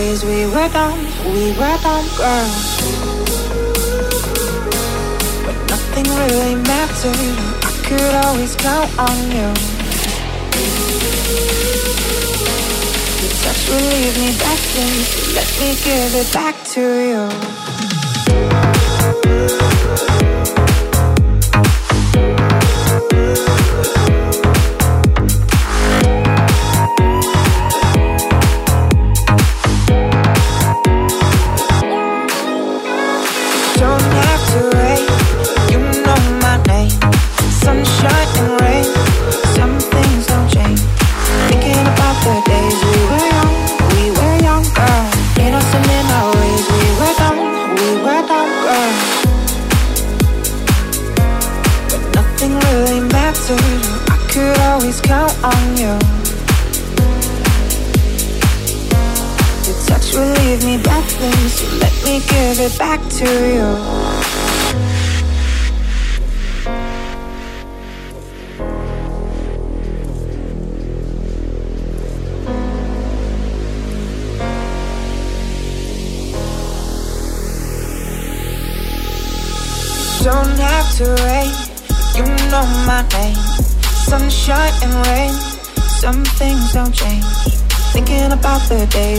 Ways, 0.00 0.24
we 0.24 0.46
were 0.46 0.68
dumb, 0.70 0.89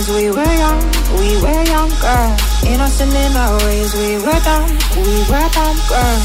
ways, 0.01 0.09
we 0.09 0.31
were 0.31 0.53
young, 0.53 0.81
we 1.19 1.41
were 1.41 1.63
young, 1.63 1.89
girl. 2.01 2.37
Innocent 2.65 3.13
in 3.13 3.35
our 3.35 3.57
ways, 3.65 3.93
we 3.93 4.17
were 4.17 4.39
dumb, 4.43 4.69
we 4.97 5.19
were 5.29 5.49
dumb, 5.53 5.77
girl. 5.89 6.21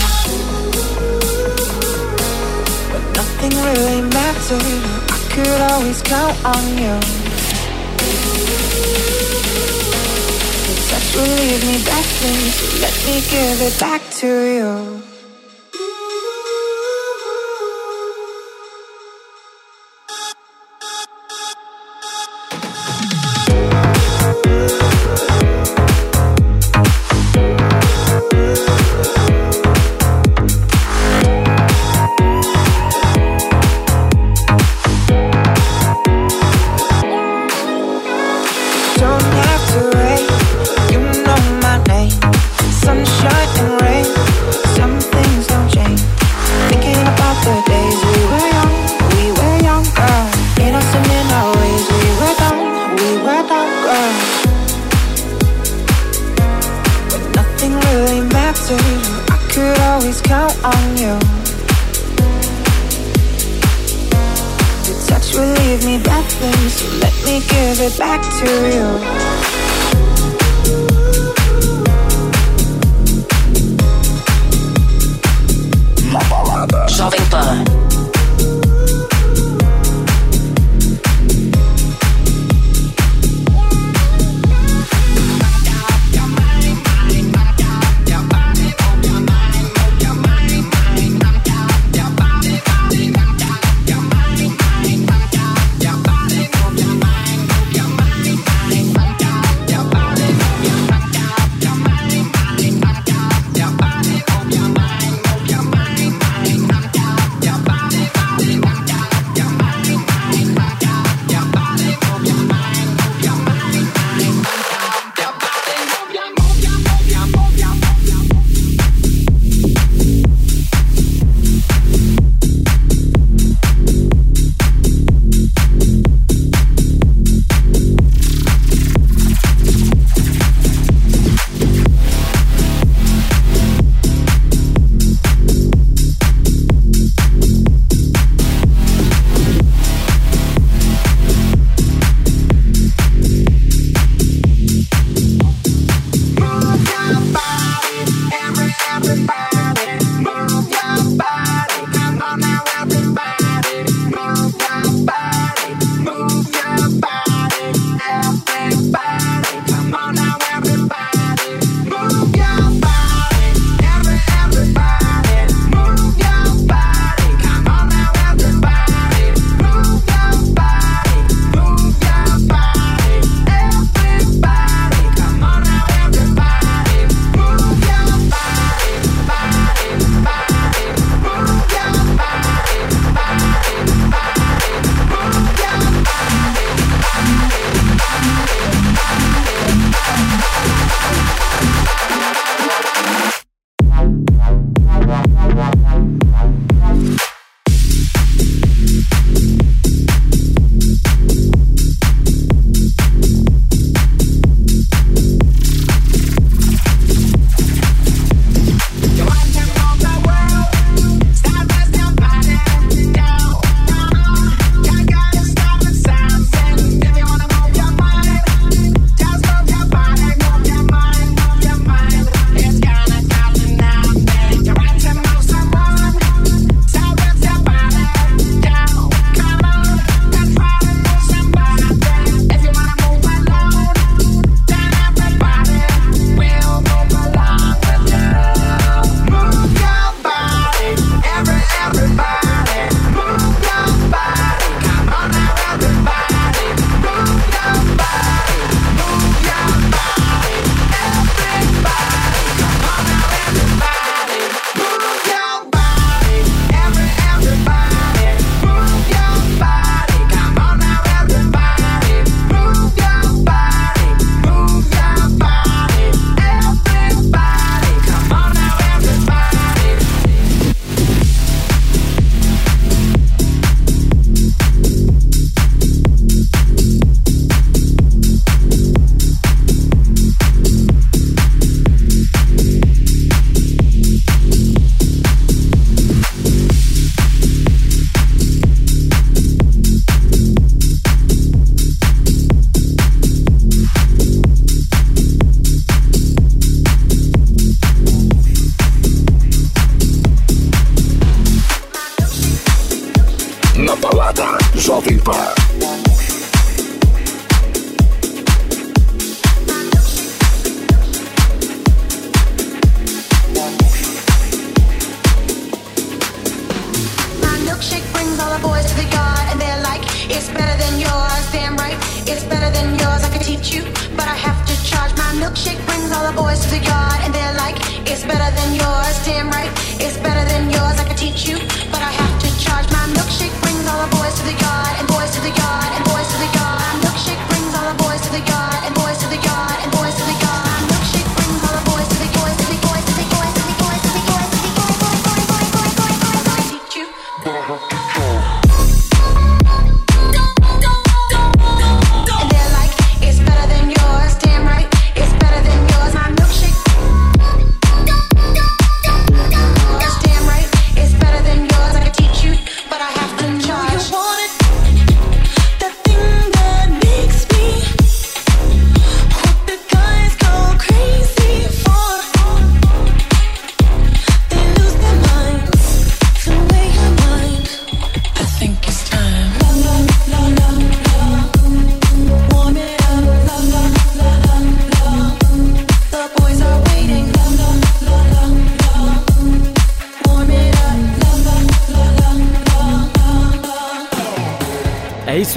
But 2.92 3.04
nothing 3.16 3.50
really 3.50 4.02
mattered. 4.02 4.82
I 5.10 5.18
could 5.30 5.60
always 5.70 6.02
count 6.02 6.36
on 6.44 6.64
you. 6.78 6.96
Your 10.66 10.78
touch 10.88 11.14
will 11.14 11.36
leave 11.36 11.64
me 11.66 11.84
back, 11.84 12.04
so 12.04 12.28
let 12.80 12.94
me 13.06 13.20
give 13.30 13.60
it 13.62 13.80
back 13.80 14.02
to 14.20 14.26
you. 14.26 14.95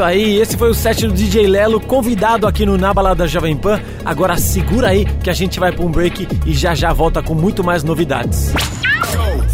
aí, 0.10 0.38
esse 0.38 0.58
foi 0.58 0.70
o 0.70 0.74
set 0.74 1.08
do 1.08 1.14
DJ 1.14 1.48
Lelo, 1.48 1.80
convidado 1.80 2.48
aqui 2.48 2.66
no 2.66 2.78
Na 2.78 2.94
Balada 2.94 3.28
Jovem 3.28 3.56
Pan. 3.56 3.80
Agora 4.04 4.38
segura 4.38 4.90
aí 4.90 5.06
que 5.24 5.30
a 5.30 5.34
gente 5.34 5.60
vai 5.60 5.72
para 5.72 5.86
um 5.86 5.92
break 5.92 6.28
e 6.46 6.54
já 6.54 6.76
já 6.76 6.92
volta 6.92 7.22
com 7.22 7.36
muito 7.36 7.64
mais 7.64 7.84
novidades. 7.84 8.52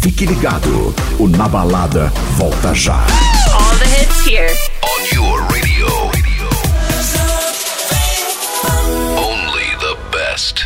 Fique 0.00 0.24
ligado, 0.24 0.94
o 1.18 1.28
Nabalada 1.28 2.12
volta 2.36 2.74
já. 2.74 2.96
All 3.52 3.76
the 3.78 4.02
hits 4.02 4.26
here. 4.26 4.54
On 4.82 5.14
your 5.14 5.40
radio. 5.42 6.16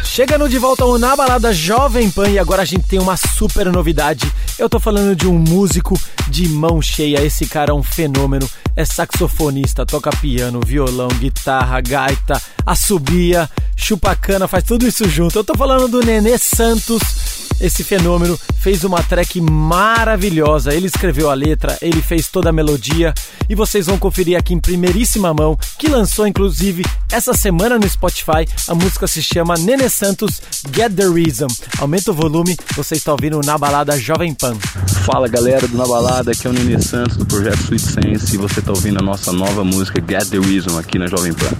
Chegando 0.04 0.48
de 0.48 0.58
volta 0.58 0.82
ao 0.82 0.98
Na 0.98 1.14
Balada 1.14 1.52
Jovem 1.52 2.10
Pan 2.10 2.28
e 2.28 2.38
agora 2.38 2.62
a 2.62 2.64
gente 2.64 2.82
tem 2.82 2.98
uma 2.98 3.16
super 3.16 3.72
novidade. 3.72 4.30
Eu 4.58 4.68
tô 4.68 4.80
falando 4.80 5.14
de 5.14 5.26
um 5.26 5.38
músico 5.38 5.98
de 6.40 6.48
mão 6.48 6.80
cheia, 6.80 7.22
esse 7.22 7.44
cara 7.44 7.70
é 7.70 7.74
um 7.74 7.82
fenômeno. 7.82 8.48
É 8.74 8.82
saxofonista, 8.82 9.84
toca 9.84 10.10
piano, 10.10 10.60
violão, 10.64 11.08
guitarra, 11.08 11.82
gaita, 11.82 12.40
assobia, 12.64 13.48
chupa 13.76 14.16
cana, 14.16 14.48
faz 14.48 14.64
tudo 14.64 14.88
isso 14.88 15.06
junto. 15.06 15.38
Eu 15.38 15.44
tô 15.44 15.54
falando 15.54 15.86
do 15.88 16.00
Nenê 16.00 16.38
Santos 16.38 17.39
esse 17.60 17.84
fenômeno 17.84 18.38
fez 18.58 18.84
uma 18.84 19.02
track 19.02 19.40
maravilhosa. 19.40 20.74
Ele 20.74 20.86
escreveu 20.86 21.30
a 21.30 21.34
letra, 21.34 21.76
ele 21.82 22.00
fez 22.00 22.28
toda 22.28 22.50
a 22.50 22.52
melodia 22.52 23.12
e 23.48 23.54
vocês 23.54 23.86
vão 23.86 23.98
conferir 23.98 24.38
aqui 24.38 24.54
em 24.54 24.60
primeiríssima 24.60 25.34
mão, 25.34 25.58
que 25.78 25.88
lançou 25.88 26.26
inclusive 26.26 26.84
essa 27.10 27.34
semana 27.34 27.78
no 27.78 27.88
Spotify. 27.88 28.46
A 28.68 28.74
música 28.74 29.06
se 29.06 29.22
chama 29.22 29.56
Nene 29.56 29.90
Santos 29.90 30.40
Get 30.74 30.92
the 30.94 31.08
Reason. 31.08 31.48
Aumenta 31.78 32.12
o 32.12 32.14
volume, 32.14 32.56
você 32.76 32.94
está 32.94 33.12
ouvindo 33.12 33.40
na 33.44 33.58
balada 33.58 33.98
Jovem 33.98 34.34
Pan. 34.34 34.56
Fala 35.04 35.28
galera 35.28 35.66
do 35.66 35.76
Na 35.76 35.86
Balada, 35.86 36.30
aqui 36.30 36.46
é 36.46 36.50
o 36.50 36.52
Nene 36.52 36.82
Santos 36.82 37.16
do 37.16 37.26
projeto 37.26 37.60
Sweet 37.64 37.82
Sense 37.82 38.34
e 38.34 38.38
você 38.38 38.60
está 38.60 38.70
ouvindo 38.70 38.98
a 38.98 39.02
nossa 39.02 39.32
nova 39.32 39.64
música 39.64 40.00
Get 40.00 40.28
the 40.28 40.38
Reason 40.38 40.78
aqui 40.78 40.98
na 40.98 41.06
Jovem 41.06 41.32
Pan. 41.32 41.50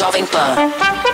Jovem 0.00 0.26
Pan. 0.26 1.09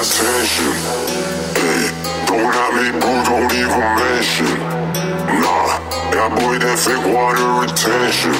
attention. 0.00 0.72
Hey, 1.56 1.88
don't 2.26 2.52
have 2.52 2.72
me, 2.76 2.92
boo, 3.00 3.18
don't 3.24 3.52
even 3.52 3.84
mention. 3.96 4.52
Nah, 5.40 5.80
that 6.12 6.30
boy 6.36 6.58
that 6.58 6.78
fake 6.78 7.06
water 7.08 7.48
retention. 7.64 8.36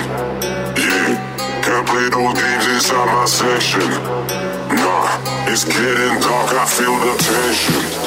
Yeah, 0.76 1.16
can't 1.64 1.86
play 1.88 2.08
those 2.12 2.34
games 2.36 2.66
inside 2.76 3.06
my 3.08 3.24
section. 3.24 3.88
Nah, 4.76 5.08
it's 5.48 5.64
getting 5.64 6.20
dark, 6.20 6.52
I 6.52 6.66
feel 6.66 6.94
the 7.00 7.14
tension. 7.24 8.05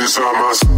Focus 0.00 0.16
on 0.16 0.32
myself. 0.32 0.69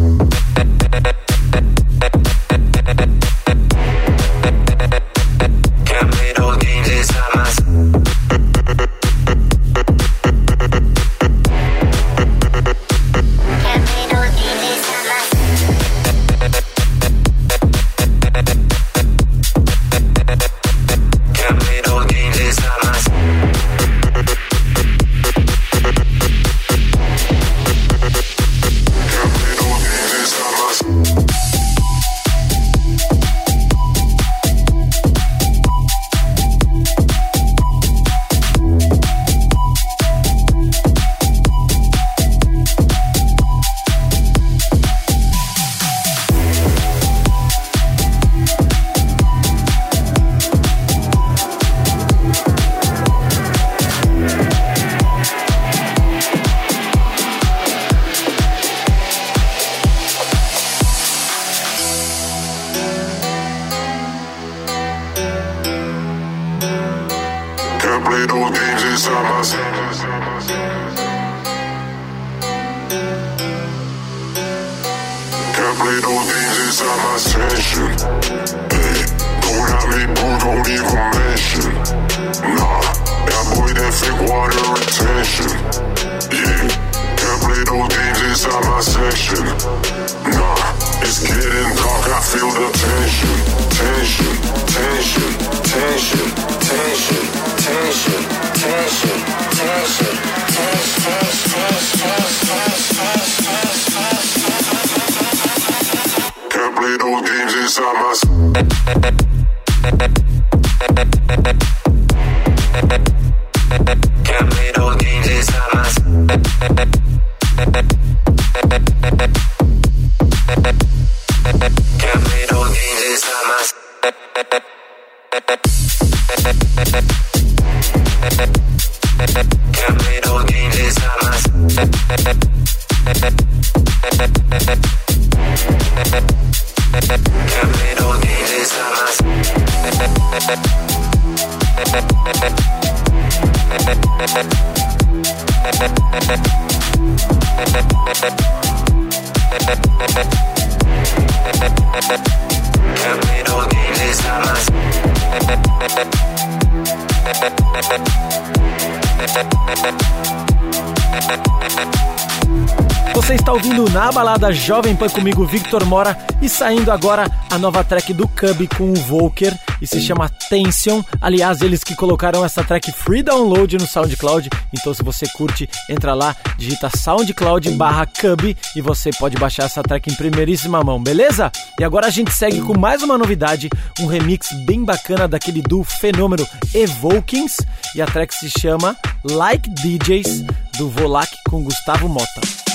Balada 164.43 164.52
Jovem 164.52 164.97
Pan 164.97 165.09
comigo, 165.09 165.47
Victor 165.47 165.85
Mora, 165.85 166.19
e 166.40 166.48
saindo 166.48 166.90
agora 166.90 167.31
a 167.48 167.59
nova 167.59 167.85
track 167.85 168.12
do 168.12 168.27
Cub 168.27 168.66
com 168.77 168.90
o 168.90 168.94
Volker 168.94 169.56
e 169.81 169.86
se 169.86 170.01
chama 170.01 170.28
Tension. 170.28 171.01
Aliás, 171.20 171.60
eles 171.60 171.85
que 171.85 171.94
colocaram 171.94 172.44
essa 172.44 172.64
track 172.64 172.90
free 172.90 173.23
download 173.23 173.78
no 173.78 173.86
SoundCloud. 173.86 174.51
Então, 174.73 174.93
se 174.93 175.02
você 175.05 175.28
curte, 175.28 175.69
entra 175.89 176.12
lá, 176.12 176.35
digita 176.59 176.90
SoundCloud 176.90 177.70
barra 177.73 178.05
Cub 178.05 178.56
e 178.74 178.81
você 178.81 179.10
pode 179.10 179.36
baixar 179.36 179.64
essa 179.64 179.82
track 179.82 180.10
em 180.10 180.16
primeiríssima 180.16 180.82
mão, 180.82 181.01
beleza? 181.01 181.52
E 181.78 181.85
agora 181.85 182.09
a 182.09 182.10
gente 182.10 182.32
segue 182.32 182.60
com 182.62 182.77
mais 182.77 183.02
uma 183.02 183.16
novidade, 183.16 183.70
um 184.01 184.06
remix 184.06 184.48
bem 184.66 184.85
bacana 184.85 185.28
daquele 185.28 185.62
do 185.62 185.85
fenômeno 185.85 186.47
Evokings 186.74 187.59
e 187.94 188.02
a 188.02 188.06
track 188.06 188.35
se 188.35 188.51
chama 188.51 188.97
Like 189.23 189.70
DJs 189.70 190.43
do 190.78 190.90
Volak 190.90 191.31
com 191.48 191.62
Gustavo 191.62 192.09
Mota. 192.09 192.71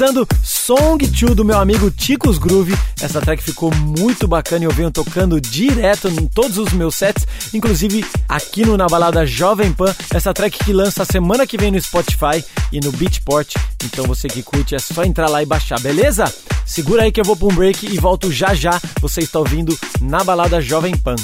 Finalizando 0.00 0.26
Song 0.42 1.06
2 1.06 1.34
do 1.34 1.44
meu 1.44 1.58
amigo 1.58 1.90
Ticos 1.90 2.38
Groove. 2.38 2.74
Essa 3.02 3.20
track 3.20 3.42
ficou 3.42 3.70
muito 3.74 4.26
bacana 4.26 4.64
e 4.64 4.66
eu 4.66 4.70
venho 4.70 4.90
tocando 4.90 5.38
direto 5.38 6.08
em 6.08 6.26
todos 6.26 6.56
os 6.56 6.72
meus 6.72 6.94
sets, 6.94 7.26
inclusive 7.52 8.02
aqui 8.26 8.64
no 8.64 8.78
Na 8.78 8.86
Balada 8.86 9.26
Jovem 9.26 9.74
Pan. 9.74 9.94
Essa 10.14 10.32
track 10.32 10.64
que 10.64 10.72
lança 10.72 11.04
semana 11.04 11.46
que 11.46 11.58
vem 11.58 11.70
no 11.70 11.78
Spotify 11.78 12.42
e 12.72 12.80
no 12.80 12.90
Beatport. 12.92 13.56
Então 13.84 14.06
você 14.06 14.26
que 14.26 14.42
curte 14.42 14.74
é 14.74 14.78
só 14.78 15.04
entrar 15.04 15.28
lá 15.28 15.42
e 15.42 15.46
baixar, 15.46 15.78
beleza? 15.80 16.32
Segura 16.64 17.02
aí 17.02 17.12
que 17.12 17.20
eu 17.20 17.24
vou 17.24 17.36
pra 17.36 17.48
um 17.48 17.54
break 17.54 17.84
e 17.84 17.98
volto 17.98 18.32
já 18.32 18.54
já. 18.54 18.80
Você 19.02 19.20
está 19.20 19.38
ouvindo 19.38 19.78
Na 20.00 20.24
Balada 20.24 20.62
Jovem 20.62 20.96
Pan. 20.96 21.16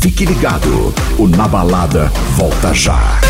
Fique 0.00 0.24
ligado, 0.24 0.92
o 1.16 1.28
Na 1.28 1.46
Balada 1.46 2.10
volta 2.34 2.74
já. 2.74 3.20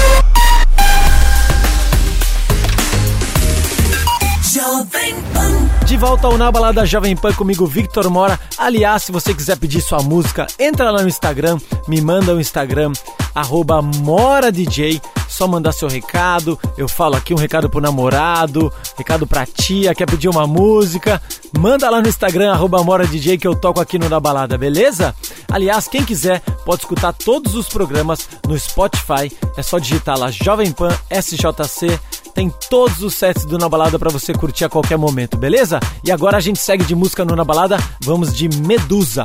Jovem 4.81 5.15
Pan. 5.35 5.85
De 5.85 5.97
volta 5.99 6.27
ao 6.27 6.39
Na 6.39 6.51
Balada 6.51 6.87
Jovem 6.87 7.15
Pan 7.15 7.35
comigo, 7.35 7.67
Victor 7.67 8.09
Mora. 8.09 8.41
Aliás, 8.57 9.03
se 9.03 9.13
você 9.13 9.35
quiser 9.35 9.59
pedir 9.59 9.83
sua 9.83 10.03
música, 10.03 10.47
entra 10.59 10.91
lá 10.91 11.03
no 11.03 11.09
Instagram, 11.09 11.59
me 11.87 12.01
manda 12.01 12.35
o 12.35 12.41
Instagram, 12.41 12.93
arroba 13.35 13.83
MoraDJ. 13.83 15.03
Só 15.31 15.47
mandar 15.47 15.73
seu 15.73 15.89
recado. 15.89 16.59
Eu 16.77 16.89
falo 16.89 17.15
aqui 17.17 17.33
um 17.33 17.37
recado 17.37 17.71
pro 17.71 17.81
namorado, 17.81 18.73
recado 18.99 19.27
pra 19.27 19.47
tia, 19.47 19.95
quer 19.95 20.07
pedir 20.07 20.29
uma 20.29 20.47
música. 20.47 21.23
Manda 21.57 21.89
lá 21.89 22.03
no 22.03 22.09
Instagram, 22.09 22.53
arroba 22.53 22.83
MoraDJ, 22.83 23.39
que 23.39 23.47
eu 23.47 23.55
toco 23.55 23.81
aqui 23.81 23.99
no 23.99 24.09
Na 24.09 24.19
Balada, 24.19 24.59
beleza? 24.59 25.15
Aliás, 25.51 25.89
quem 25.89 26.05
quiser 26.05 26.41
pode 26.65 26.83
escutar 26.83 27.13
todos 27.13 27.55
os 27.55 27.69
programas 27.69 28.29
no 28.47 28.59
Spotify. 28.59 29.33
É 29.57 29.63
só 29.63 29.79
digitar 29.79 30.19
lá 30.19 30.31
Jovem 30.31 30.73
Pan 30.73 30.91
SJC. 31.09 31.99
Tem 32.35 32.53
todos 32.69 33.03
os 33.03 33.15
sets 33.15 33.45
do 33.45 33.59
Na 33.59 33.69
Balada 33.69 33.99
pra 33.99 34.11
você 34.11 34.33
curtir 34.33 34.65
a 34.65 34.69
qualquer 34.69 34.99
momento, 34.99 35.37
beleza? 35.37 35.81
E 36.05 36.11
agora 36.11 36.37
a 36.37 36.41
gente 36.41 36.59
segue 36.59 36.85
de 36.85 36.95
música 36.95 37.25
no 37.25 37.37
Na 37.37 37.45
Balada. 37.45 37.79
Vamos 38.03 38.35
de 38.35 38.49
Medusa. 38.49 39.25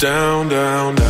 down, 0.00 0.48
down, 0.48 0.94
down. 0.94 1.07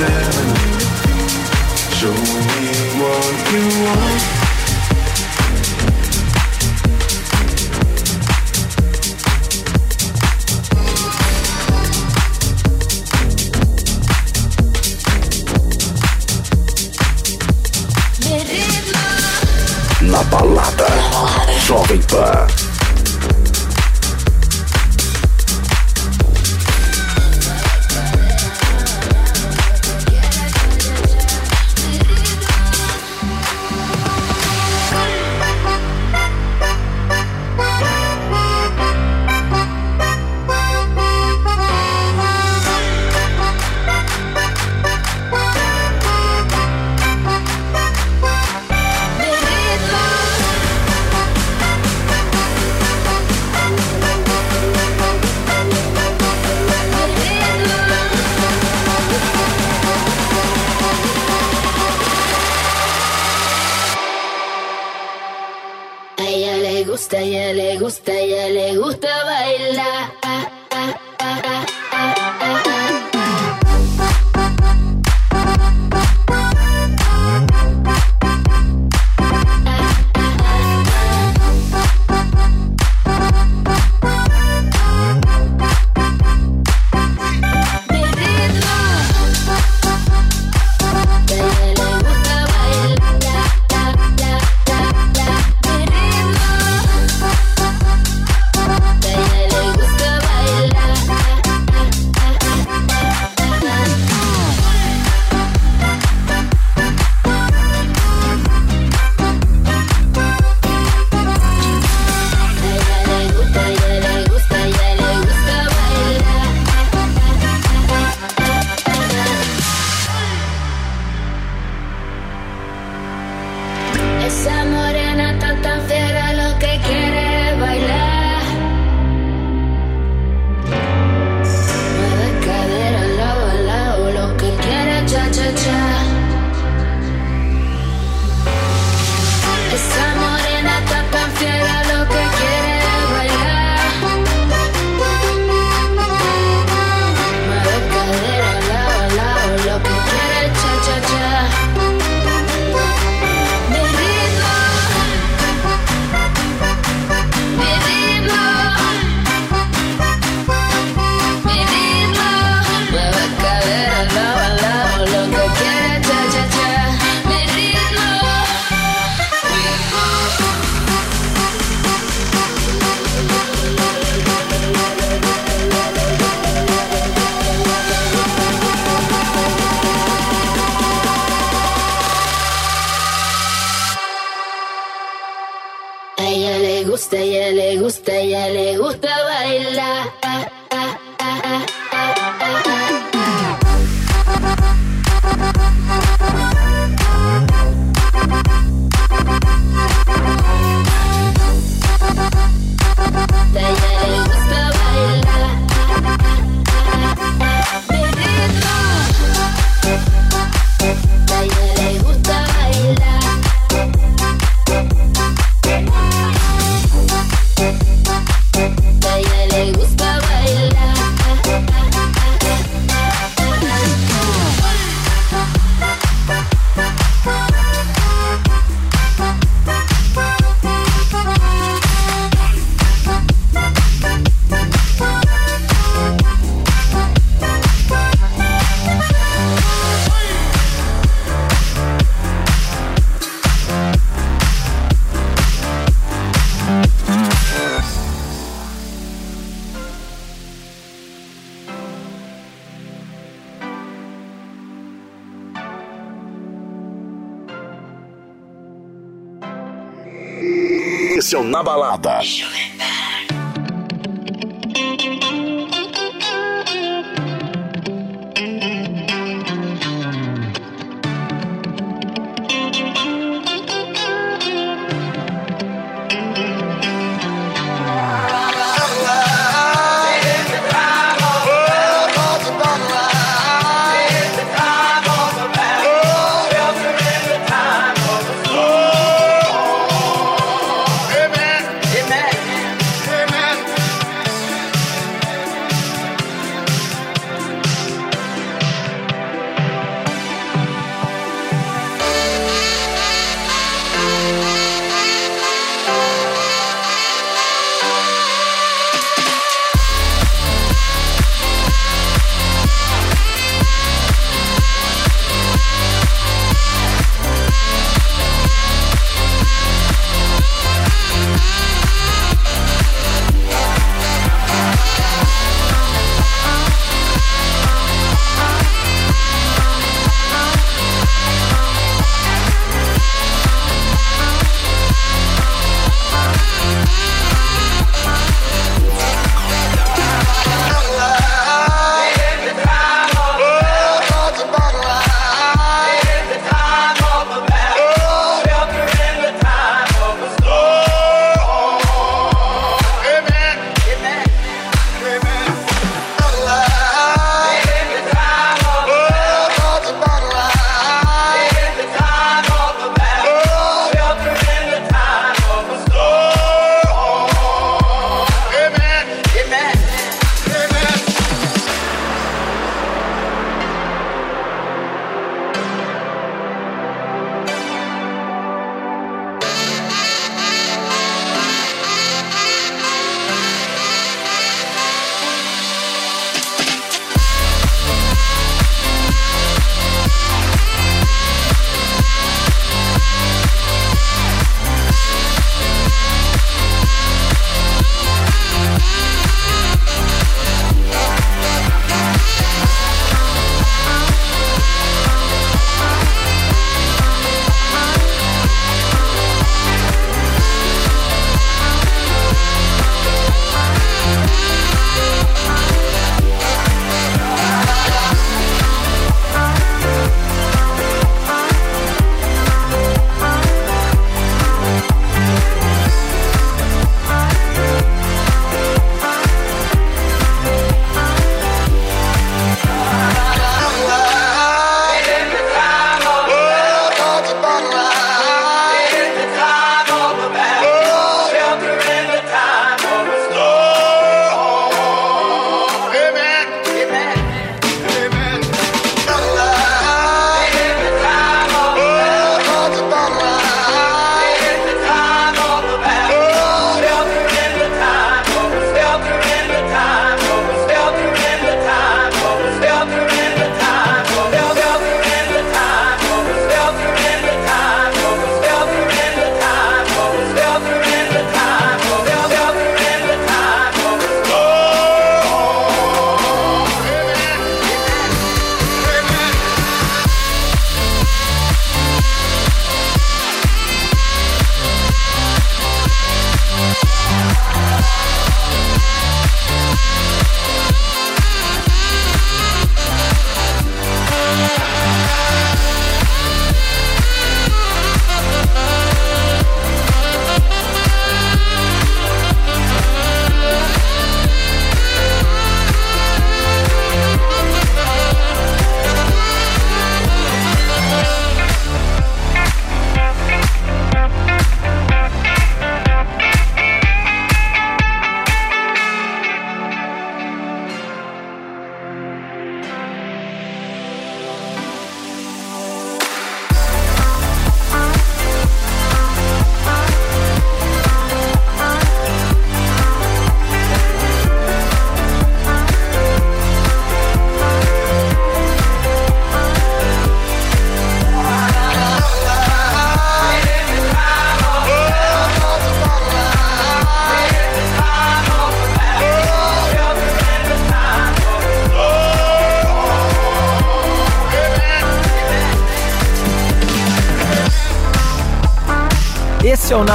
Subliminal. 0.00 0.56
Show 1.92 2.10
me 2.10 2.70
what 3.00 3.52
you 3.52 3.84
want. 3.84 4.09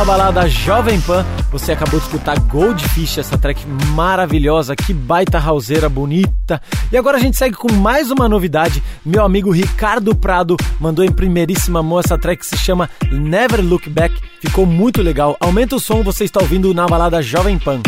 Balada 0.06 0.48
Jovem 0.48 1.02
Pan. 1.02 1.26
Você 1.52 1.72
acabou 1.72 2.00
de 2.00 2.06
escutar 2.06 2.40
Goldfish, 2.40 3.18
essa 3.18 3.40
track 3.40 3.66
maravilhosa, 3.96 4.76
que 4.76 4.94
baita 4.94 5.40
houseira 5.40 5.90
bonita. 5.90 6.62
E 6.92 6.98
agora 6.98 7.18
a 7.18 7.20
gente 7.20 7.38
segue 7.38 7.56
com 7.56 7.72
mais 7.74 8.12
uma 8.12 8.30
novidade. 8.30 8.84
Meu 9.04 9.26
amigo 9.26 9.52
Ricardo 9.52 10.16
Prado 10.16 10.56
mandou 10.80 11.04
em 11.04 11.12
primeiríssima 11.12 11.82
mão 11.82 12.00
essa 12.00 12.20
track 12.20 12.42
que 12.42 12.46
se 12.46 12.58
chama 12.58 12.88
Never 13.12 13.62
Look 13.62 13.90
Back. 13.90 14.16
Ficou 14.40 14.66
muito 14.66 15.02
legal. 15.02 15.36
Aumenta 15.40 15.76
o 15.76 15.80
som, 15.80 16.04
você 16.04 16.24
está 16.24 16.40
ouvindo 16.40 16.72
Na 16.72 16.86
Balada 16.86 17.20
Jovem 17.24 17.58
Pan. 17.58 17.82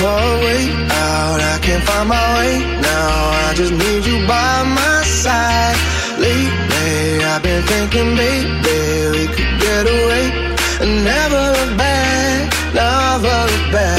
Looking 0.00 0.44
way 0.44 0.62
out. 0.90 1.40
I 1.40 1.58
can't 1.62 1.82
find 1.84 2.08
my 2.08 2.26
way 2.38 2.58
now. 2.80 3.48
I 3.48 3.54
just 3.54 3.72
need 3.72 4.04
you 4.06 4.26
by 4.26 4.62
my 4.64 5.02
side. 5.04 5.76
Lately, 6.18 7.24
I've 7.24 7.42
been 7.42 7.62
thinking, 7.62 8.16
baby, 8.16 8.78
we 9.14 9.26
could 9.34 9.54
get 9.60 9.84
away 9.86 10.24
and 10.80 11.04
never 11.04 11.42
look 11.56 11.78
back. 11.78 12.52
Never 12.74 13.36
look 13.52 13.72
back. 13.72 13.95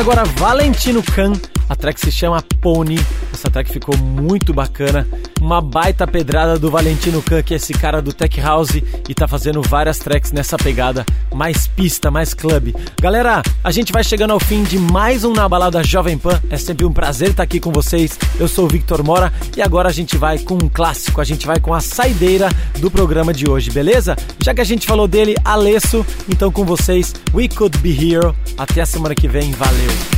Finalizando 0.00 0.10
agora 0.10 0.24
Valentino 0.24 1.02
Khan, 1.02 1.32
a 1.68 1.76
track 1.76 2.00
se 2.00 2.10
chama 2.10 2.42
Pony. 2.60 2.98
Essa 3.32 3.50
track 3.50 3.70
ficou 3.70 3.96
muito 3.96 4.52
bacana. 4.52 5.06
Uma 5.40 5.60
baita 5.60 6.06
pedrada 6.06 6.58
do 6.58 6.70
Valentino 6.70 7.22
Khan, 7.22 7.42
que 7.42 7.54
é 7.54 7.56
esse 7.56 7.72
cara 7.72 8.00
do 8.00 8.12
Tech 8.12 8.40
House 8.40 8.82
e 9.08 9.14
tá 9.14 9.28
fazendo 9.28 9.62
várias 9.62 9.98
tracks 9.98 10.32
nessa 10.32 10.56
pegada, 10.56 11.04
mais 11.34 11.66
pista, 11.66 12.10
mais 12.10 12.34
club. 12.34 12.74
Galera, 13.00 13.42
a 13.62 13.70
gente 13.70 13.92
vai 13.92 14.02
chegando 14.02 14.32
ao 14.32 14.40
fim 14.40 14.62
de 14.62 14.78
mais 14.78 15.22
um 15.22 15.32
Na 15.32 15.48
Balada 15.48 15.82
Jovem 15.82 16.18
Pan. 16.18 16.40
É 16.50 16.56
sempre 16.56 16.84
um 16.84 16.92
prazer 16.92 17.30
estar 17.30 17.42
aqui 17.42 17.60
com 17.60 17.70
vocês. 17.70 18.18
Eu 18.38 18.48
sou 18.48 18.64
o 18.64 18.68
Victor 18.68 19.02
Mora 19.02 19.32
e 19.56 19.62
agora 19.62 19.88
a 19.88 19.92
gente 19.92 20.16
vai 20.16 20.38
com 20.38 20.54
um 20.54 20.68
clássico, 20.68 21.20
a 21.20 21.24
gente 21.24 21.46
vai 21.46 21.60
com 21.60 21.74
a 21.74 21.80
saideira 21.80 22.48
do 22.78 22.90
programa 22.90 23.32
de 23.32 23.48
hoje, 23.48 23.70
beleza? 23.70 24.16
Já 24.42 24.54
que 24.54 24.60
a 24.60 24.64
gente 24.64 24.86
falou 24.86 25.06
dele, 25.06 25.36
Alesso, 25.44 26.04
então 26.28 26.50
com 26.50 26.64
vocês, 26.64 27.14
We 27.34 27.48
Could 27.48 27.78
Be 27.78 28.14
Hero. 28.14 28.34
Até 28.60 28.82
a 28.82 28.84
semana 28.84 29.14
que 29.14 29.26
vem, 29.26 29.52
valeu! 29.52 30.09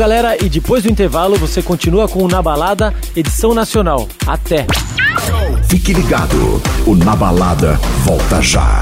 Galera, 0.00 0.34
e 0.42 0.48
depois 0.48 0.82
do 0.84 0.90
intervalo 0.90 1.36
você 1.36 1.60
continua 1.60 2.08
com 2.08 2.24
o 2.24 2.28
Na 2.28 2.40
Balada, 2.40 2.94
edição 3.14 3.52
nacional. 3.52 4.08
Até! 4.26 4.66
Fique 5.68 5.92
ligado, 5.92 6.62
o 6.86 6.94
Na 6.94 7.14
Balada 7.14 7.78
volta 8.02 8.40
já. 8.40 8.79